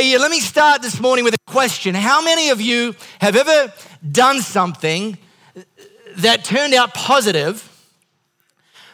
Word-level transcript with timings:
Hey, 0.00 0.16
let 0.16 0.30
me 0.30 0.38
start 0.38 0.80
this 0.80 1.00
morning 1.00 1.24
with 1.24 1.34
a 1.34 1.50
question. 1.50 1.92
How 1.92 2.22
many 2.22 2.50
of 2.50 2.60
you 2.60 2.94
have 3.20 3.34
ever 3.34 3.72
done 4.08 4.42
something 4.42 5.18
that 6.18 6.44
turned 6.44 6.72
out 6.72 6.94
positive, 6.94 7.68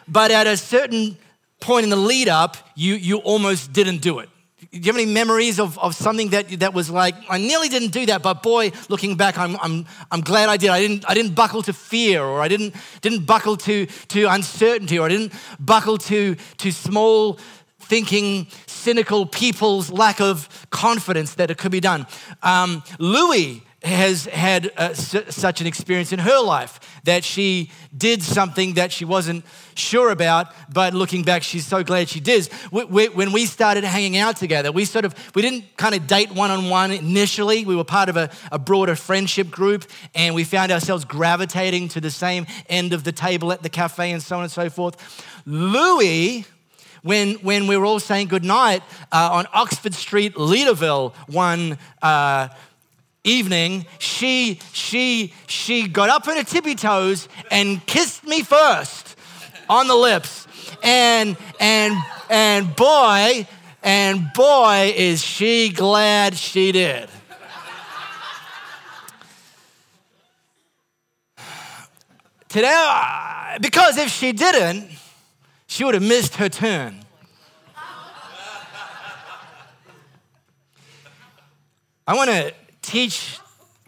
but 0.09 0.31
at 0.31 0.47
a 0.47 0.57
certain 0.57 1.19
point 1.61 1.85
in 1.85 1.91
the 1.91 1.97
lead 1.97 2.31
up, 2.31 2.57
you, 2.75 2.95
you 2.95 3.19
almost 3.19 3.75
didn't 3.75 3.99
do 3.99 4.21
it? 4.21 4.31
Do 4.59 4.79
you 4.79 4.83
have 4.85 4.97
any 4.97 5.05
memories 5.05 5.61
of, 5.61 5.79
of 5.79 5.95
something 5.95 6.31
that, 6.31 6.49
that 6.61 6.73
was 6.73 6.89
like, 6.89 7.15
I 7.29 7.37
nearly 7.37 7.69
didn't 7.69 7.91
do 7.91 8.07
that, 8.07 8.23
but 8.23 8.43
boy, 8.43 8.73
looking 8.89 9.15
back, 9.15 9.37
I'm, 9.37 9.59
I'm, 9.61 9.85
I'm 10.11 10.23
glad 10.23 10.49
I 10.49 10.57
did. 10.57 10.71
I 10.71 10.81
didn't, 10.81 11.05
I 11.07 11.13
didn't 11.13 11.35
buckle 11.35 11.61
to 11.65 11.75
fear, 11.75 12.25
or 12.25 12.41
I 12.41 12.49
didn't, 12.49 12.75
didn't 13.03 13.27
buckle 13.27 13.59
to, 13.59 13.85
to 13.85 14.25
uncertainty, 14.25 14.99
or 14.99 15.05
I 15.05 15.11
didn't 15.11 15.35
buckle 15.61 15.99
to, 15.99 16.35
to 16.35 16.73
small 16.73 17.39
thinking, 17.85 18.47
cynical 18.85 19.25
people's 19.25 19.91
lack 19.91 20.21
of 20.21 20.67
confidence 20.71 21.35
that 21.35 21.51
it 21.51 21.57
could 21.57 21.73
be 21.73 21.81
done. 21.81 22.07
Um, 22.43 22.83
Louie 22.99 23.63
has 23.83 24.25
had 24.27 24.71
uh, 24.79 24.95
such 24.95 25.61
an 25.61 25.67
experience 25.67 26.13
in 26.13 26.19
her 26.19 26.41
life 26.43 26.81
that 27.05 27.23
she 27.23 27.71
did 27.97 28.23
something 28.23 28.75
that 28.75 28.91
she 28.91 29.05
wasn't 29.05 29.45
sure 29.75 30.11
about, 30.11 30.47
but 30.73 30.95
looking 30.95 31.23
back, 31.23 31.43
she's 31.43 31.67
so 31.67 31.83
glad 31.83 32.09
she 32.09 32.21
did. 32.21 32.49
We, 32.71 32.85
we, 32.85 33.09
when 33.09 33.33
we 33.33 33.45
started 33.45 33.85
hanging 33.85 34.17
out 34.17 34.37
together, 34.37 34.73
we 34.73 34.87
sort 34.87 35.05
of 35.05 35.15
we 35.35 35.43
didn't 35.43 35.77
kind 35.77 35.95
of 35.95 36.07
date 36.07 36.33
one 36.33 36.51
on 36.51 36.71
one 36.71 36.93
initially. 36.93 37.65
We 37.67 37.77
were 37.77 37.85
part 37.85 38.09
of 38.09 38.17
a, 38.17 38.31
a 38.51 38.59
broader 38.59 38.97
friendship 38.97 39.51
group, 39.51 39.85
and 40.15 40.35
we 40.35 40.45
found 40.45 40.73
ourselves 40.73 41.05
gravitating 41.05 41.89
to 41.89 42.01
the 42.01 42.11
same 42.11 42.47
end 42.69 42.95
of 42.95 43.05
the 43.05 43.13
table 43.13 43.53
at 43.53 43.63
the 43.63 43.69
cafe 43.71 44.13
and 44.13 44.23
so 44.23 44.37
on 44.37 44.43
and 44.45 44.53
so 44.53 44.71
forth. 44.71 44.97
Louie 45.45 46.47
when, 47.05 47.35
when 47.37 47.67
we 47.67 47.77
were 47.77 47.85
all 47.85 48.01
saying 48.01 48.29
goodnight 48.29 48.83
uh, 49.13 49.29
on 49.31 49.47
Oxford 49.53 49.93
Street, 49.93 50.35
Leederville, 50.37 51.15
one 51.29 51.77
uh, 52.01 52.49
evening, 53.25 53.85
she, 53.99 54.59
she, 54.73 55.35
she 55.47 55.87
got 55.87 56.09
up 56.09 56.27
on 56.27 56.39
her 56.39 56.45
tippy 56.45 56.75
toes 56.75 57.29
and 57.51 57.85
kissed 57.87 58.25
me 58.25 58.43
first 58.43 59.17
on 59.69 59.87
the 59.87 59.95
lips. 59.95 60.49
And, 60.83 61.37
and, 61.61 61.95
and 62.31 62.75
boy, 62.75 63.47
and 63.83 64.33
boy, 64.33 64.95
is 64.97 65.23
she 65.23 65.69
glad 65.69 66.35
she 66.35 66.73
did. 66.73 67.11
Today, 72.49 72.75
uh, 72.75 73.59
because 73.61 73.99
if 73.99 74.09
she 74.09 74.33
didn't, 74.33 74.89
she 75.75 75.83
would 75.83 75.95
have 75.95 76.05
missed 76.05 76.37
her 76.37 76.49
turn. 76.49 77.01
I 82.07 82.15
want 82.15 82.31
to 82.31 82.55
teach 82.81 83.41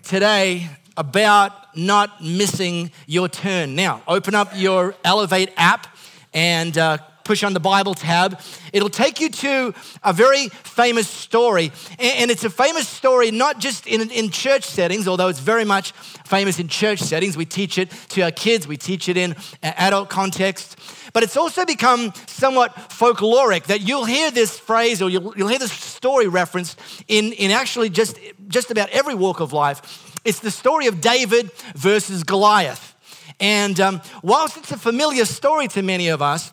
today 0.02 0.68
about 0.96 1.76
not 1.76 2.24
missing 2.24 2.90
your 3.06 3.28
turn. 3.28 3.76
Now, 3.76 4.02
open 4.08 4.34
up 4.34 4.50
your 4.56 4.96
Elevate 5.04 5.52
app 5.56 5.86
and 6.34 6.76
uh, 6.76 6.98
push 7.22 7.44
on 7.44 7.52
the 7.52 7.60
Bible 7.60 7.94
tab. 7.94 8.40
It'll 8.72 8.88
take 8.88 9.20
you 9.20 9.28
to 9.28 9.72
a 10.02 10.12
very 10.12 10.48
famous 10.48 11.06
story. 11.06 11.70
And 12.00 12.32
it's 12.32 12.42
a 12.42 12.50
famous 12.50 12.88
story 12.88 13.30
not 13.30 13.60
just 13.60 13.86
in, 13.86 14.10
in 14.10 14.30
church 14.30 14.64
settings, 14.64 15.06
although 15.06 15.28
it's 15.28 15.38
very 15.38 15.64
much 15.64 15.92
famous 16.24 16.58
in 16.58 16.66
church 16.66 16.98
settings. 16.98 17.36
We 17.36 17.44
teach 17.44 17.78
it 17.78 17.92
to 18.08 18.22
our 18.22 18.32
kids, 18.32 18.66
we 18.66 18.76
teach 18.76 19.08
it 19.08 19.16
in 19.16 19.36
adult 19.62 20.10
context 20.10 20.76
but 21.16 21.22
it's 21.22 21.38
also 21.38 21.64
become 21.64 22.12
somewhat 22.26 22.74
folkloric 22.74 23.64
that 23.68 23.80
you'll 23.80 24.04
hear 24.04 24.30
this 24.30 24.58
phrase 24.58 25.00
or 25.00 25.08
you'll, 25.08 25.32
you'll 25.34 25.48
hear 25.48 25.58
this 25.58 25.72
story 25.72 26.28
referenced 26.28 26.78
in, 27.08 27.32
in 27.32 27.50
actually 27.50 27.88
just, 27.88 28.18
just 28.48 28.70
about 28.70 28.90
every 28.90 29.14
walk 29.14 29.40
of 29.40 29.50
life. 29.50 30.20
It's 30.26 30.40
the 30.40 30.50
story 30.50 30.88
of 30.88 31.00
David 31.00 31.50
versus 31.74 32.22
Goliath. 32.22 32.94
And 33.40 33.80
um, 33.80 34.02
whilst 34.22 34.58
it's 34.58 34.72
a 34.72 34.76
familiar 34.76 35.24
story 35.24 35.68
to 35.68 35.80
many 35.80 36.08
of 36.08 36.20
us, 36.20 36.52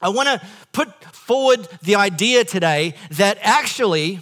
I 0.00 0.10
want 0.10 0.28
to 0.28 0.46
put 0.70 1.02
forward 1.06 1.66
the 1.82 1.96
idea 1.96 2.44
today 2.44 2.94
that 3.10 3.38
actually, 3.40 4.20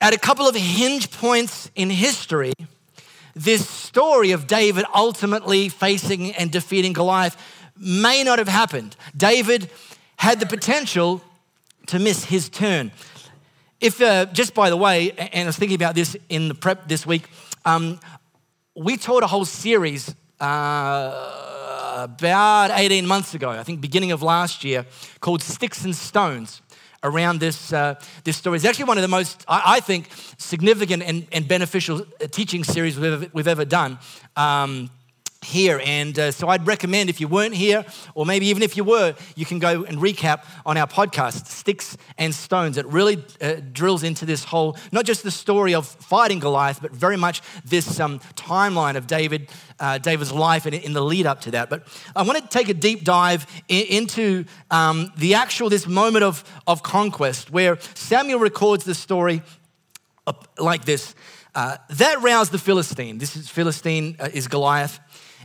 at 0.00 0.14
a 0.14 0.18
couple 0.20 0.46
of 0.46 0.54
hinge 0.54 1.10
points 1.10 1.72
in 1.74 1.90
history, 1.90 2.52
this 3.34 3.68
story 3.68 4.30
of 4.30 4.46
David 4.46 4.84
ultimately 4.94 5.68
facing 5.68 6.32
and 6.36 6.52
defeating 6.52 6.92
Goliath 6.92 7.36
may 7.76 8.22
not 8.22 8.38
have 8.38 8.48
happened. 8.48 8.96
David 9.16 9.70
had 10.16 10.40
the 10.40 10.46
potential 10.46 11.22
to 11.86 11.98
miss 11.98 12.24
his 12.24 12.48
turn. 12.48 12.92
If, 13.80 14.00
uh, 14.00 14.26
just 14.26 14.54
by 14.54 14.70
the 14.70 14.76
way, 14.76 15.12
and 15.12 15.42
I 15.42 15.46
was 15.46 15.56
thinking 15.56 15.74
about 15.74 15.94
this 15.94 16.16
in 16.28 16.48
the 16.48 16.54
prep 16.54 16.88
this 16.88 17.06
week, 17.06 17.28
um, 17.64 18.00
we 18.74 18.96
taught 18.96 19.22
a 19.22 19.26
whole 19.26 19.44
series 19.44 20.14
uh, 20.40 22.04
about 22.04 22.70
18 22.72 23.06
months 23.06 23.34
ago, 23.34 23.50
I 23.50 23.62
think 23.62 23.80
beginning 23.80 24.12
of 24.12 24.22
last 24.22 24.64
year, 24.64 24.86
called 25.20 25.42
Sticks 25.42 25.84
and 25.84 25.94
Stones 25.94 26.62
around 27.02 27.38
this, 27.38 27.72
uh, 27.72 27.94
this 28.24 28.36
story. 28.36 28.56
It's 28.56 28.64
actually 28.64 28.86
one 28.86 28.98
of 28.98 29.02
the 29.02 29.08
most, 29.08 29.44
I, 29.46 29.76
I 29.76 29.80
think, 29.80 30.08
significant 30.38 31.02
and, 31.02 31.26
and 31.30 31.46
beneficial 31.46 32.00
teaching 32.30 32.64
series 32.64 32.98
we've 32.98 33.12
ever, 33.12 33.26
we've 33.32 33.48
ever 33.48 33.64
done. 33.64 33.98
Um, 34.36 34.90
here. 35.44 35.80
And 35.84 36.18
uh, 36.18 36.32
so 36.32 36.48
I'd 36.48 36.66
recommend 36.66 37.10
if 37.10 37.20
you 37.20 37.28
weren't 37.28 37.54
here, 37.54 37.84
or 38.14 38.26
maybe 38.26 38.46
even 38.46 38.62
if 38.62 38.76
you 38.76 38.84
were, 38.84 39.14
you 39.36 39.44
can 39.44 39.58
go 39.58 39.84
and 39.84 39.98
recap 39.98 40.44
on 40.66 40.76
our 40.76 40.86
podcast, 40.86 41.46
Sticks 41.46 41.96
and 42.18 42.34
Stones. 42.34 42.76
It 42.76 42.86
really 42.86 43.24
uh, 43.40 43.56
drills 43.72 44.02
into 44.02 44.24
this 44.24 44.44
whole, 44.44 44.76
not 44.90 45.04
just 45.04 45.22
the 45.22 45.30
story 45.30 45.74
of 45.74 45.86
fighting 45.86 46.38
Goliath, 46.38 46.80
but 46.80 46.92
very 46.92 47.16
much 47.16 47.42
this 47.64 48.00
um, 48.00 48.20
timeline 48.34 48.96
of 48.96 49.06
David, 49.06 49.50
uh, 49.78 49.98
David's 49.98 50.32
life 50.32 50.66
and 50.66 50.74
in 50.74 50.92
the 50.92 51.02
lead 51.02 51.26
up 51.26 51.40
to 51.42 51.50
that. 51.52 51.70
But 51.70 51.86
I 52.16 52.22
want 52.22 52.42
to 52.42 52.48
take 52.48 52.68
a 52.68 52.74
deep 52.74 53.04
dive 53.04 53.46
in, 53.68 53.86
into 53.86 54.44
um, 54.70 55.12
the 55.16 55.34
actual, 55.34 55.68
this 55.68 55.86
moment 55.86 56.24
of, 56.24 56.44
of 56.66 56.82
conquest 56.82 57.50
where 57.50 57.78
Samuel 57.94 58.40
records 58.40 58.84
the 58.84 58.94
story 58.94 59.42
like 60.58 60.84
this. 60.84 61.14
Uh, 61.54 61.76
that 61.88 62.20
roused 62.20 62.50
the 62.50 62.58
Philistine. 62.58 63.18
This 63.18 63.36
is 63.36 63.48
Philistine 63.48 64.16
uh, 64.18 64.28
is 64.32 64.48
Goliath 64.48 64.98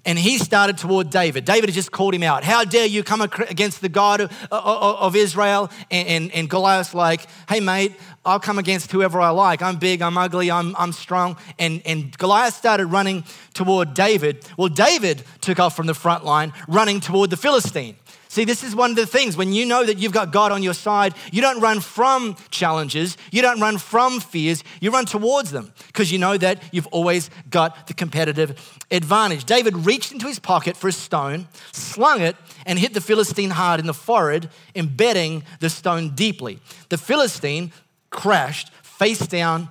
and 0.06 0.18
he 0.18 0.38
started 0.38 0.78
toward 0.78 1.10
David. 1.10 1.46
David 1.46 1.70
had 1.70 1.76
just 1.76 1.92
called 1.92 2.14
him 2.14 2.24
out. 2.24 2.44
How 2.44 2.64
dare 2.64 2.86
you 2.86 3.04
come 3.04 3.22
against 3.22 3.82
the 3.82 3.90
God 3.90 4.32
of, 4.52 5.16
Israel? 5.16 5.70
And, 5.92 6.08
and, 6.08 6.32
and, 6.34 6.50
Goliath's 6.50 6.94
like, 6.94 7.28
hey, 7.48 7.60
mate, 7.60 7.94
I'll 8.26 8.40
come 8.40 8.60
against 8.60 8.92
whoever 8.92 9.20
I 9.20 9.30
like. 9.30 9.62
I'm 9.62 9.78
big, 9.78 10.02
I'm 10.02 10.18
ugly, 10.18 10.52
I'm, 10.52 10.76
I'm 10.78 10.92
strong. 10.92 11.38
And, 11.58 11.82
and 11.86 12.18
Goliath 12.18 12.56
started 12.56 12.88
running 12.88 13.24
toward 13.54 13.94
David. 13.94 14.46
Well, 14.58 14.70
David 14.70 15.24
took 15.42 15.60
off 15.60 15.76
from 15.76 15.88
the 15.88 15.94
front 15.94 16.26
line, 16.26 16.54
running 16.68 17.00
toward 17.00 17.30
the 17.30 17.38
Philistine. 17.38 17.96
See, 18.32 18.46
this 18.46 18.64
is 18.64 18.76
one 18.76 18.92
of 18.92 18.96
the 18.96 19.08
things. 19.08 19.36
When 19.36 19.54
you 19.54 19.66
know 19.66 19.84
that 19.84 19.98
you've 19.98 20.12
got 20.12 20.32
God 20.32 20.52
on 20.52 20.62
your 20.62 20.76
side, 20.76 21.16
you 21.32 21.42
don't 21.42 21.60
run 21.62 21.80
from 21.80 22.36
challenges, 22.52 23.18
you 23.32 23.42
don't 23.42 23.60
run 23.60 23.80
from 23.80 24.20
fears, 24.20 24.64
you 24.80 24.92
run 24.92 25.08
towards 25.08 25.50
them 25.50 25.74
because 25.88 26.12
you 26.12 26.20
know 26.20 26.38
that 26.38 26.62
you've 26.72 26.86
always 26.88 27.32
got 27.50 27.88
the 27.88 27.96
competitive 27.96 28.80
advantage. 28.92 29.46
David 29.46 29.76
reached 29.78 30.12
into 30.12 30.28
his 30.28 30.38
pocket 30.38 30.78
for 30.78 30.88
a 30.88 30.92
stone, 30.92 31.48
slung 31.72 32.22
it, 32.22 32.36
and 32.68 32.78
hit 32.78 32.94
the 32.94 33.02
Philistine 33.02 33.50
hard 33.50 33.80
in 33.80 33.88
the 33.88 33.96
forehead, 33.96 34.52
embedding 34.76 35.44
the 35.60 35.70
stone 35.72 36.12
deeply. 36.14 36.60
The 36.90 37.00
Philistine 37.00 37.72
crashed 38.12 38.72
face 38.84 39.26
down 39.26 39.70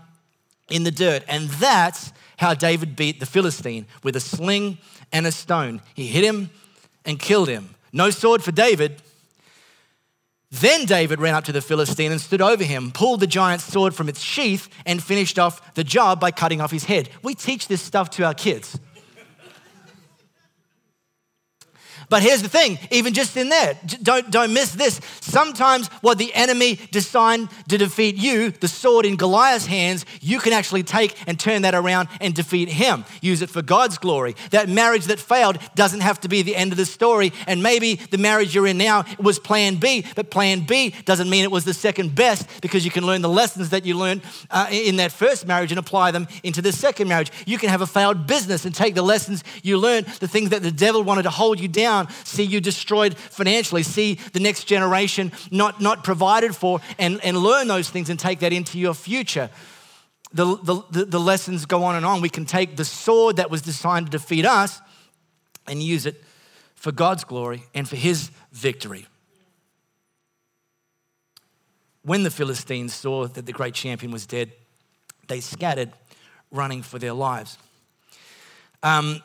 in 0.69 0.83
the 0.83 0.91
dirt. 0.91 1.23
And 1.29 1.49
that's 1.49 2.13
how 2.39 2.55
David 2.55 2.97
beat 2.97 3.21
the 3.21 3.27
Philistine 3.27 3.87
with 4.03 4.17
a 4.17 4.21
sling 4.21 4.79
and 5.13 5.29
a 5.29 5.33
stone. 5.33 5.81
He 5.95 6.09
hit 6.09 6.25
him 6.25 6.51
and 7.05 7.21
killed 7.21 7.49
him. 7.49 7.77
No 7.93 8.10
sword 8.10 8.43
for 8.43 8.53
David. 8.53 9.03
Then 10.50 10.87
David 10.87 11.21
ran 11.21 11.34
up 11.34 11.44
to 11.44 11.53
the 11.53 11.60
Philistine 11.60 12.10
and 12.10 12.21
stood 12.21 12.41
over 12.41 12.65
him, 12.65 12.91
pulled 12.91 13.21
the 13.21 13.26
giant's 13.26 13.65
sword 13.65 13.94
from 13.94 14.09
its 14.09 14.20
sheath, 14.20 14.69
and 14.87 15.02
finished 15.02 15.38
off 15.38 15.75
the 15.75 15.85
job 15.85 16.20
by 16.20 16.31
cutting 16.31 16.61
off 16.61 16.70
his 16.70 16.85
head. 16.85 17.11
We 17.23 17.35
teach 17.35 17.69
this 17.69 17.82
stuff 17.82 18.08
to 18.11 18.25
our 18.25 18.35
kids. 18.35 18.79
But 22.08 22.22
here's 22.22 22.43
the 22.43 22.49
thing, 22.49 22.78
even 22.90 23.12
just 23.12 23.37
in 23.37 23.50
there, 23.50 23.78
don't, 24.02 24.31
don't 24.31 24.55
miss 24.55 24.72
this. 24.72 25.00
Sometimes 25.20 25.88
what 26.00 26.16
the 26.16 26.34
enemy 26.34 26.76
designed 26.90 27.50
to 27.69 27.76
defeat 27.76 28.16
you, 28.16 28.50
the 28.50 28.69
sword 28.69 29.05
in 29.05 29.16
Goliath's 29.16 29.66
hands, 29.66 30.06
you 30.20 30.38
can 30.38 30.55
actually 30.55 30.82
take 30.82 31.14
and 31.26 31.38
turn 31.38 31.62
that 31.62 31.75
around 31.75 32.08
and 32.20 32.34
defeat 32.34 32.70
him. 32.70 33.05
Use 33.20 33.43
it 33.43 33.50
for 33.50 33.60
God's 33.60 33.99
glory. 33.99 34.37
That 34.50 34.70
marriage 34.70 35.05
that 35.06 35.20
failed 35.20 35.58
doesn't 35.75 36.00
have 36.00 36.19
to 36.20 36.28
be 36.28 36.40
the 36.40 36.56
end 36.56 36.72
of 36.72 36.78
the 36.78 36.87
story. 36.87 37.32
And 37.46 37.62
maybe 37.62 37.96
the 37.96 38.19
marriage 38.19 38.55
you're 38.55 38.66
in 38.66 38.78
now 38.78 39.05
was 39.19 39.38
plan 39.38 39.76
B, 39.76 40.06
but 40.16 40.31
plan 40.31 40.60
B 40.60 40.94
doesn't 41.05 41.28
mean 41.28 41.44
it 41.44 41.50
was 41.50 41.64
the 41.64 41.75
second 41.75 42.14
best 42.14 42.62
because 42.62 42.87
you 42.87 42.90
can 42.90 43.05
learn 43.05 43.20
the 43.20 43.28
lessons 43.28 43.70
that 43.70 43.84
you 43.84 43.96
learned 43.99 44.22
uh, 44.50 44.69
in 44.70 44.96
that 44.96 45.12
first 45.12 45.46
marriage 45.46 45.72
and 45.72 45.78
apply 45.78 46.10
them 46.10 46.26
into 46.43 46.62
the 46.62 46.72
second 46.72 47.08
marriage. 47.08 47.31
You 47.46 47.58
can 47.58 47.69
have 47.69 47.82
a 47.82 47.87
failed 47.87 48.26
business 48.26 48.64
and 48.64 48.75
take 48.75 48.94
the 48.94 49.02
lessons 49.02 49.44
you 49.62 49.76
learned, 49.76 50.06
the 50.20 50.28
things 50.28 50.50
that 50.50 50.62
the 50.62 50.72
devil 50.72 51.02
wanted 51.02 51.25
to 51.25 51.31
hold 51.31 51.60
you 51.60 51.69
down 51.69 51.98
down, 52.06 52.15
see 52.25 52.43
you 52.43 52.61
destroyed 52.61 53.17
financially, 53.17 53.83
see 53.83 54.15
the 54.33 54.41
next 54.41 54.65
generation 54.65 55.33
not, 55.50 55.81
not 55.81 56.05
provided 56.05 56.55
for, 56.55 56.81
and, 56.99 57.23
and 57.25 57.37
learn 57.37 57.69
those 57.69 57.91
things 57.91 58.11
and 58.11 58.19
take 58.19 58.41
that 58.41 58.53
into 58.53 58.79
your 58.79 58.95
future. 58.95 59.50
The, 60.33 60.56
the, 60.91 61.05
the 61.05 61.21
lessons 61.21 61.65
go 61.65 61.85
on 61.85 61.95
and 61.95 62.05
on. 62.05 62.21
We 62.21 62.29
can 62.29 62.45
take 62.45 62.77
the 62.77 62.85
sword 62.85 63.37
that 63.37 63.50
was 63.50 63.62
designed 63.62 64.06
to 64.06 64.12
defeat 64.12 64.45
us 64.45 64.81
and 65.67 65.83
use 65.83 66.06
it 66.06 66.23
for 66.75 66.93
God's 66.93 67.25
glory 67.25 67.65
and 67.75 67.89
for 67.89 67.97
his 67.97 68.31
victory. 68.53 69.06
When 72.03 72.23
the 72.23 72.31
Philistines 72.31 72.94
saw 72.94 73.27
that 73.27 73.47
the 73.47 73.53
great 73.53 73.75
champion 73.75 74.12
was 74.12 74.27
dead, 74.27 74.53
they 75.29 75.41
scattered, 75.41 75.93
running 76.51 76.83
for 76.83 76.99
their 76.99 77.12
lives. 77.12 77.59
Um, 78.83 79.23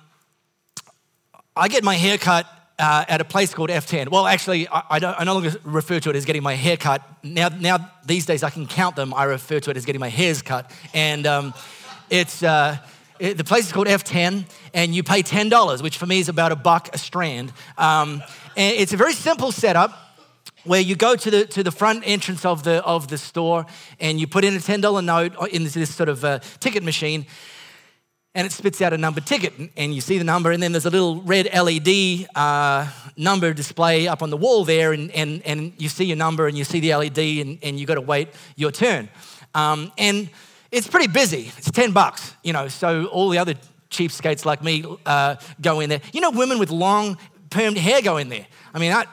I 1.56 1.68
get 1.68 1.84
my 1.84 1.96
hair 1.96 2.18
cut 2.18 2.46
uh, 2.80 3.06
at 3.08 3.22
a 3.22 3.26
place 3.26 3.54
called 3.54 3.70
F10. 3.70 4.10
Well, 4.10 4.26
actually, 4.26 4.68
I, 4.68 4.84
I, 4.90 5.16
I, 5.20 5.24
no 5.24 5.34
longer 5.34 5.52
refer 5.64 6.00
to 6.00 6.10
it 6.10 6.16
as 6.16 6.26
getting 6.26 6.44
my 6.44 6.56
hair 6.56 6.78
cut. 6.78 7.02
Now, 7.24 7.50
now, 7.50 7.92
these 8.06 8.26
days, 8.26 8.44
I 8.44 8.50
can 8.50 8.68
count 8.68 8.96
them. 8.96 9.14
I 9.14 9.26
refer 9.26 9.60
to 9.60 9.72
it 9.72 9.78
as 9.78 9.86
getting 9.86 10.00
my 10.00 10.10
hairs 10.10 10.42
cut. 10.42 10.72
And 10.94 11.28
um, 11.28 11.54
it's, 12.10 12.42
uh, 12.42 12.78
it, 13.20 13.38
the 13.38 13.44
place 13.44 13.68
is 13.68 13.72
called 13.72 13.88
F10, 13.88 14.46
and 14.74 14.96
you 14.96 15.04
pay 15.04 15.22
$10, 15.22 15.84
which 15.84 15.98
for 15.98 16.06
me 16.06 16.20
is 16.20 16.30
about 16.30 16.52
a 16.52 16.56
buck 16.56 16.90
a 16.94 16.98
strand. 16.98 17.54
Um, 17.78 18.24
and 18.58 18.76
it's 18.76 18.94
a 18.94 18.98
very 18.98 19.14
simple 19.14 19.52
setup 19.52 20.00
where 20.64 20.82
you 20.82 20.96
go 20.96 21.16
to 21.16 21.30
the, 21.30 21.46
to 21.46 21.64
the 21.64 21.72
front 21.72 22.04
entrance 22.06 22.46
of 22.46 22.64
the, 22.64 22.84
of 22.86 23.10
the 23.10 23.18
store 23.18 23.66
and 24.00 24.20
you 24.20 24.28
put 24.28 24.46
in 24.46 24.56
a 24.56 24.60
$10 24.60 25.04
note 25.04 25.36
in 25.50 25.64
this 25.66 25.94
sort 25.94 26.08
of 26.08 26.24
uh, 26.24 26.40
ticket 26.60 26.84
machine 26.84 27.26
and 28.36 28.48
it 28.48 28.52
spits 28.52 28.82
out 28.82 28.94
a 28.94 28.98
number 28.98 29.22
ticket 29.22 29.54
and 29.78 29.94
you 29.94 30.02
see 30.02 30.18
the 30.18 30.24
number 30.24 30.52
and 30.52 30.62
then 30.62 30.72
there's 30.72 30.86
a 30.86 30.90
little 30.90 31.22
red 31.22 31.48
led 31.54 32.28
uh, 32.36 32.90
number 33.16 33.54
display 33.54 34.08
up 34.08 34.24
on 34.24 34.30
the 34.30 34.38
wall 34.38 34.64
there 34.66 34.94
and, 34.94 35.12
and, 35.12 35.42
and 35.44 35.74
you 35.78 35.88
see 35.88 36.06
your 36.06 36.18
number 36.18 36.48
and 36.48 36.58
you 36.58 36.64
see 36.64 36.80
the 36.80 36.96
led 36.96 37.18
and, 37.18 37.60
and 37.62 37.80
you 37.80 37.86
got 37.86 37.96
to 37.96 38.02
wait 38.02 38.30
your 38.56 38.72
turn. 38.72 39.08
Um, 39.54 39.92
and 39.98 40.30
it's 40.72 40.88
pretty 40.88 41.08
busy. 41.08 41.52
It's 41.58 41.70
10 41.70 41.92
bucks 41.92 42.34
you 42.44 42.54
know 42.54 42.68
so 42.68 43.06
all 43.06 43.30
the 43.30 43.38
other 43.38 43.54
cheapskates 43.90 44.46
like 44.46 44.64
me 44.64 44.84
uh, 45.06 45.36
go 45.62 45.80
in 45.80 45.90
there. 45.90 46.02
You 46.12 46.22
know 46.22 46.32
women 46.32 46.58
with 46.58 46.72
long 46.72 47.18
permed 47.50 47.78
hair 47.78 48.02
go 48.02 48.18
in 48.18 48.30
there. 48.30 48.48
I 48.74 48.80
mean 48.80 48.92
that, 48.92 49.08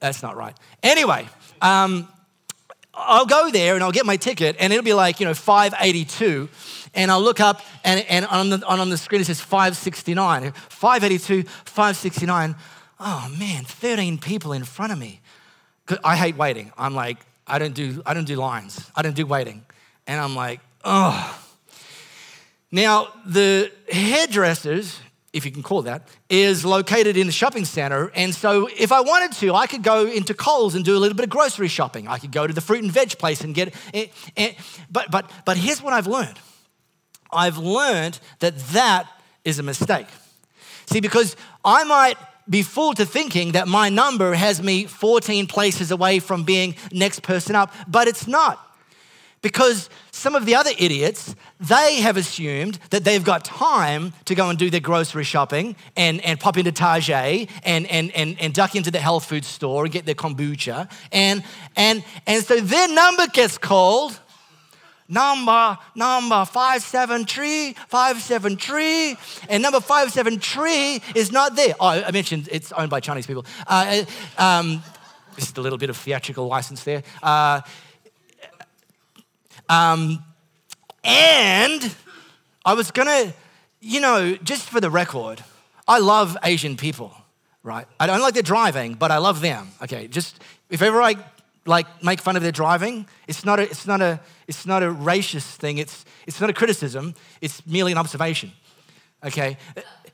that's 0.00 0.22
not 0.22 0.36
right. 0.36 0.56
Anyway 0.82 1.28
um, 1.60 2.08
i'll 2.96 3.26
go 3.26 3.50
there 3.50 3.74
and 3.74 3.82
i'll 3.82 3.90
get 3.90 4.06
my 4.06 4.16
ticket 4.16 4.54
and 4.60 4.72
it'll 4.72 4.84
be 4.84 4.94
like 4.94 5.18
you 5.18 5.26
know 5.26 5.34
582 5.34 6.48
and 6.94 7.10
I'll 7.10 7.22
look 7.22 7.40
up 7.40 7.62
and, 7.84 8.04
and 8.08 8.26
on, 8.26 8.50
the, 8.50 8.66
on 8.66 8.88
the 8.88 8.96
screen 8.96 9.20
it 9.20 9.26
says 9.26 9.40
569. 9.40 10.52
582, 10.52 11.42
569. 11.42 12.56
Oh 13.00 13.34
man, 13.38 13.64
13 13.64 14.18
people 14.18 14.52
in 14.52 14.64
front 14.64 14.92
of 14.92 14.98
me. 14.98 15.20
I 16.02 16.16
hate 16.16 16.36
waiting. 16.36 16.72
I'm 16.78 16.94
like, 16.94 17.18
I 17.46 17.58
don't 17.58 17.74
do, 17.74 18.02
I 18.06 18.14
don't 18.14 18.26
do 18.26 18.36
lines. 18.36 18.90
I 18.96 19.02
don't 19.02 19.16
do 19.16 19.26
waiting. 19.26 19.64
And 20.06 20.20
I'm 20.20 20.34
like, 20.34 20.60
oh. 20.84 21.40
Now, 22.70 23.08
the 23.26 23.70
hairdressers, 23.88 24.98
if 25.32 25.44
you 25.44 25.50
can 25.50 25.62
call 25.62 25.82
that, 25.82 26.08
is 26.30 26.64
located 26.64 27.16
in 27.16 27.26
the 27.26 27.32
shopping 27.32 27.64
center. 27.64 28.10
And 28.14 28.34
so 28.34 28.68
if 28.74 28.92
I 28.92 29.00
wanted 29.00 29.32
to, 29.38 29.54
I 29.54 29.66
could 29.66 29.82
go 29.82 30.06
into 30.06 30.32
Coles 30.32 30.74
and 30.74 30.84
do 30.84 30.96
a 30.96 30.98
little 30.98 31.16
bit 31.16 31.24
of 31.24 31.30
grocery 31.30 31.68
shopping. 31.68 32.08
I 32.08 32.18
could 32.18 32.32
go 32.32 32.46
to 32.46 32.52
the 32.52 32.60
fruit 32.60 32.82
and 32.82 32.90
veg 32.90 33.18
place 33.18 33.42
and 33.42 33.54
get 33.54 33.74
it. 33.92 34.56
but, 34.90 35.10
but, 35.10 35.30
but 35.44 35.56
here's 35.56 35.82
what 35.82 35.92
I've 35.92 36.06
learned 36.06 36.38
I've 37.34 37.58
learned 37.58 38.18
that 38.38 38.58
that 38.68 39.06
is 39.44 39.58
a 39.58 39.62
mistake. 39.62 40.06
See, 40.86 41.00
because 41.00 41.36
I 41.64 41.84
might 41.84 42.16
be 42.48 42.62
fooled 42.62 42.96
to 42.96 43.06
thinking 43.06 43.52
that 43.52 43.68
my 43.68 43.88
number 43.88 44.34
has 44.34 44.62
me 44.62 44.84
14 44.84 45.46
places 45.46 45.90
away 45.90 46.18
from 46.18 46.44
being 46.44 46.74
next 46.92 47.22
person 47.22 47.56
up, 47.56 47.72
but 47.88 48.08
it's 48.08 48.26
not. 48.26 48.60
Because 49.40 49.90
some 50.10 50.34
of 50.34 50.46
the 50.46 50.54
other 50.54 50.70
idiots, 50.78 51.34
they 51.60 52.00
have 52.00 52.16
assumed 52.16 52.78
that 52.88 53.04
they've 53.04 53.22
got 53.22 53.44
time 53.44 54.14
to 54.24 54.34
go 54.34 54.48
and 54.48 54.58
do 54.58 54.70
their 54.70 54.80
grocery 54.80 55.24
shopping 55.24 55.76
and, 55.96 56.22
and 56.22 56.40
pop 56.40 56.56
into 56.56 56.72
Target 56.72 57.50
and, 57.62 57.86
and, 57.88 58.10
and, 58.12 58.40
and 58.40 58.54
duck 58.54 58.74
into 58.74 58.90
the 58.90 59.00
health 59.00 59.26
food 59.26 59.44
store 59.44 59.84
and 59.84 59.92
get 59.92 60.06
their 60.06 60.14
kombucha. 60.14 60.90
And, 61.12 61.44
and, 61.76 62.02
and 62.26 62.42
so 62.42 62.58
their 62.58 62.88
number 62.88 63.26
gets 63.26 63.58
called 63.58 64.18
number, 65.08 65.78
number 65.94 66.44
573, 66.44 67.74
573, 67.88 69.16
and 69.48 69.62
number 69.62 69.80
573 69.80 71.02
is 71.14 71.32
not 71.32 71.56
there. 71.56 71.74
Oh, 71.78 71.88
I 71.88 72.10
mentioned 72.10 72.48
it's 72.50 72.72
owned 72.72 72.90
by 72.90 73.00
Chinese 73.00 73.26
people. 73.26 73.44
Uh, 73.66 74.04
um, 74.38 74.82
just 75.36 75.58
a 75.58 75.60
little 75.60 75.78
bit 75.78 75.90
of 75.90 75.96
theatrical 75.96 76.46
license 76.46 76.84
there. 76.84 77.02
Uh, 77.22 77.60
um, 79.68 80.24
and 81.02 81.94
I 82.64 82.74
was 82.74 82.90
gonna, 82.90 83.32
you 83.80 84.00
know, 84.00 84.36
just 84.36 84.68
for 84.68 84.80
the 84.80 84.90
record, 84.90 85.42
I 85.86 85.98
love 85.98 86.36
Asian 86.42 86.76
people, 86.76 87.14
right? 87.62 87.86
I 88.00 88.06
don't 88.06 88.20
like 88.20 88.34
their 88.34 88.42
driving, 88.42 88.94
but 88.94 89.10
I 89.10 89.18
love 89.18 89.40
them. 89.40 89.72
Okay, 89.82 90.08
just 90.08 90.40
if 90.70 90.80
ever 90.80 91.02
I 91.02 91.16
like 91.66 91.86
make 92.02 92.20
fun 92.20 92.36
of 92.36 92.42
their 92.42 92.52
driving. 92.52 93.06
It's 93.26 93.44
not 93.44 93.58
a, 93.58 93.62
it's 93.62 93.86
not 93.86 94.00
a, 94.00 94.20
it's 94.46 94.66
not 94.66 94.82
a 94.82 94.86
racist 94.86 95.56
thing. 95.56 95.78
It's, 95.78 96.04
it's 96.26 96.40
not 96.40 96.50
a 96.50 96.52
criticism. 96.52 97.14
It's 97.40 97.66
merely 97.66 97.92
an 97.92 97.98
observation. 97.98 98.52
Okay? 99.24 99.56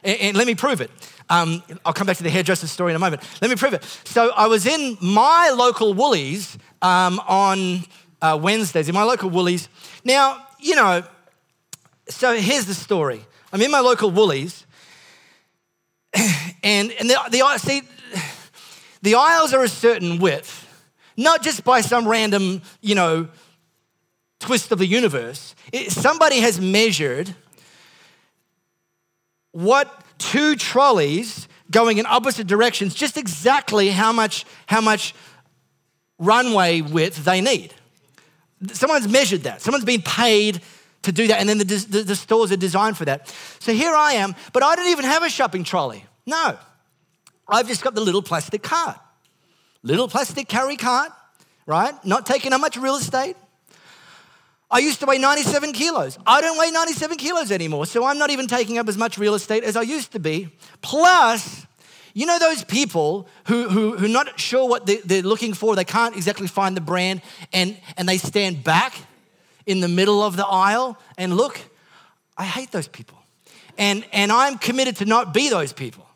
And, 0.03 0.21
and 0.21 0.37
let 0.37 0.47
me 0.47 0.55
prove 0.55 0.81
it. 0.81 0.91
Um, 1.29 1.63
I'll 1.85 1.93
come 1.93 2.07
back 2.07 2.17
to 2.19 2.23
the 2.23 2.31
hairdresser's 2.31 2.71
story 2.71 2.93
in 2.93 2.97
a 2.97 2.99
moment. 2.99 3.23
Let 3.41 3.51
me 3.51 3.57
prove 3.57 3.75
it. 3.75 3.85
So 4.05 4.33
I 4.37 4.47
was 4.47 4.67
in 4.67 4.97
my 5.01 5.53
local 5.57 5.95
Woolies 5.95 6.57
um, 6.83 7.21
on 7.21 7.85
uh, 8.23 8.39
Wednesdays, 8.41 8.89
in 8.89 8.95
my 8.95 9.03
local 9.03 9.31
Woolies. 9.31 9.69
Now, 10.05 10.47
you 10.59 10.77
know, 10.77 11.03
so 12.09 12.37
here's 12.37 12.67
the 12.67 12.75
story. 12.75 13.25
I'm 13.53 13.61
in 13.63 13.71
my 13.71 13.81
local 13.81 14.11
Woolies, 14.11 14.67
and, 16.63 16.93
and 16.93 17.11
the, 17.11 17.19
the, 17.31 17.59
see, 17.59 17.83
the 19.03 19.15
aisles 19.15 19.55
are 19.55 19.63
a 19.63 19.69
certain 19.69 20.19
width 20.19 20.67
not 21.21 21.43
just 21.43 21.65
by 21.65 21.83
some 21.83 22.09
random, 22.09 22.63
you 22.81 22.95
know, 22.95 23.29
twist 24.41 24.73
of 24.73 24.79
the 24.79 24.87
universe. 24.87 25.55
It, 25.73 25.93
somebody 25.93 26.41
has 26.41 26.59
measured 26.59 27.35
what 29.53 30.03
two 30.19 30.57
trolleys 30.57 31.47
going 31.71 31.99
in 31.99 32.07
opposite 32.07 32.47
directions, 32.47 32.95
just 32.95 33.17
exactly 33.17 33.91
how 33.91 34.13
much, 34.13 34.47
how 34.67 34.81
much 34.81 35.15
runway 36.19 36.81
width 36.81 37.25
they 37.25 37.41
need. 37.41 37.75
Someone's 38.73 39.09
measured 39.09 39.43
that. 39.43 39.63
Someone's 39.63 39.85
been 39.85 40.03
paid 40.03 40.61
to 41.03 41.13
do 41.13 41.27
that, 41.29 41.41
and 41.41 41.49
then 41.49 41.59
the, 41.59 41.65
the, 41.65 42.03
the 42.03 42.17
stores 42.17 42.51
are 42.51 42.57
designed 42.57 42.97
for 42.97 43.05
that. 43.05 43.29
So 43.59 43.73
here 43.73 43.95
I 43.95 44.15
am, 44.15 44.35
but 44.53 44.63
I 44.63 44.75
don't 44.75 44.89
even 44.89 45.05
have 45.05 45.23
a 45.23 45.31
shopping 45.31 45.65
trolley. 45.65 46.05
No, 46.27 46.59
I've 47.49 47.69
just 47.69 47.83
got 47.83 47.95
the 47.95 48.01
little 48.01 48.23
plastic 48.23 48.63
cart. 48.63 48.99
Little 49.83 50.09
plastic 50.09 50.49
carry 50.49 50.77
cart, 50.77 51.13
right? 51.67 51.95
Not 52.05 52.27
taking 52.27 52.53
up 52.53 52.61
much 52.61 52.77
real 52.77 52.97
estate. 52.97 53.37
I 54.71 54.79
used 54.79 55.01
to 55.01 55.07
weigh 55.07 55.19
97 55.19 55.73
kilos. 55.73 56.19
I 56.27 56.41
don't 56.41 56.59
weigh 56.59 56.71
97 56.71 57.17
kilos 57.17 57.51
anymore, 57.51 57.87
so 57.87 58.05
I'm 58.05 58.19
not 58.19 58.31
even 58.31 58.47
taking 58.47 58.79
up 58.79 58.89
as 58.89 58.97
much 58.97 59.19
real 59.19 59.35
estate 59.35 59.65
as 59.65 59.77
I 59.77 59.83
used 59.83 60.13
to 60.13 60.21
be. 60.21 60.49
Plus, 60.81 61.67
you 62.15 62.25
know 62.27 62.39
those 62.39 62.63
people 62.63 63.27
who, 63.47 63.69
who, 63.69 63.97
who 63.97 64.07
are 64.07 64.09
not 64.09 64.39
sure 64.39 64.69
what 64.69 64.87
they, 64.87 64.97
they're 64.99 65.23
looking 65.23 65.55
for, 65.55 65.75
they 65.75 65.85
can't 65.85 66.15
exactly 66.15 66.47
find 66.47 66.77
the 66.77 66.81
brand, 66.81 67.23
and, 67.53 67.77
and 67.97 68.09
they 68.09 68.19
stand 68.19 68.63
back 68.63 68.95
in 69.67 69.81
the 69.81 69.89
middle 69.89 70.23
of 70.23 70.37
the 70.37 70.47
aisle 70.47 70.99
and 71.19 71.37
look? 71.37 71.61
I 72.37 72.45
hate 72.45 72.71
those 72.71 72.89
people. 72.89 73.19
And, 73.77 74.05
and 74.13 74.31
I'm 74.31 74.59
committed 74.59 74.97
to 74.97 75.05
not 75.05 75.35
be 75.35 75.49
those 75.49 75.73
people. 75.73 76.07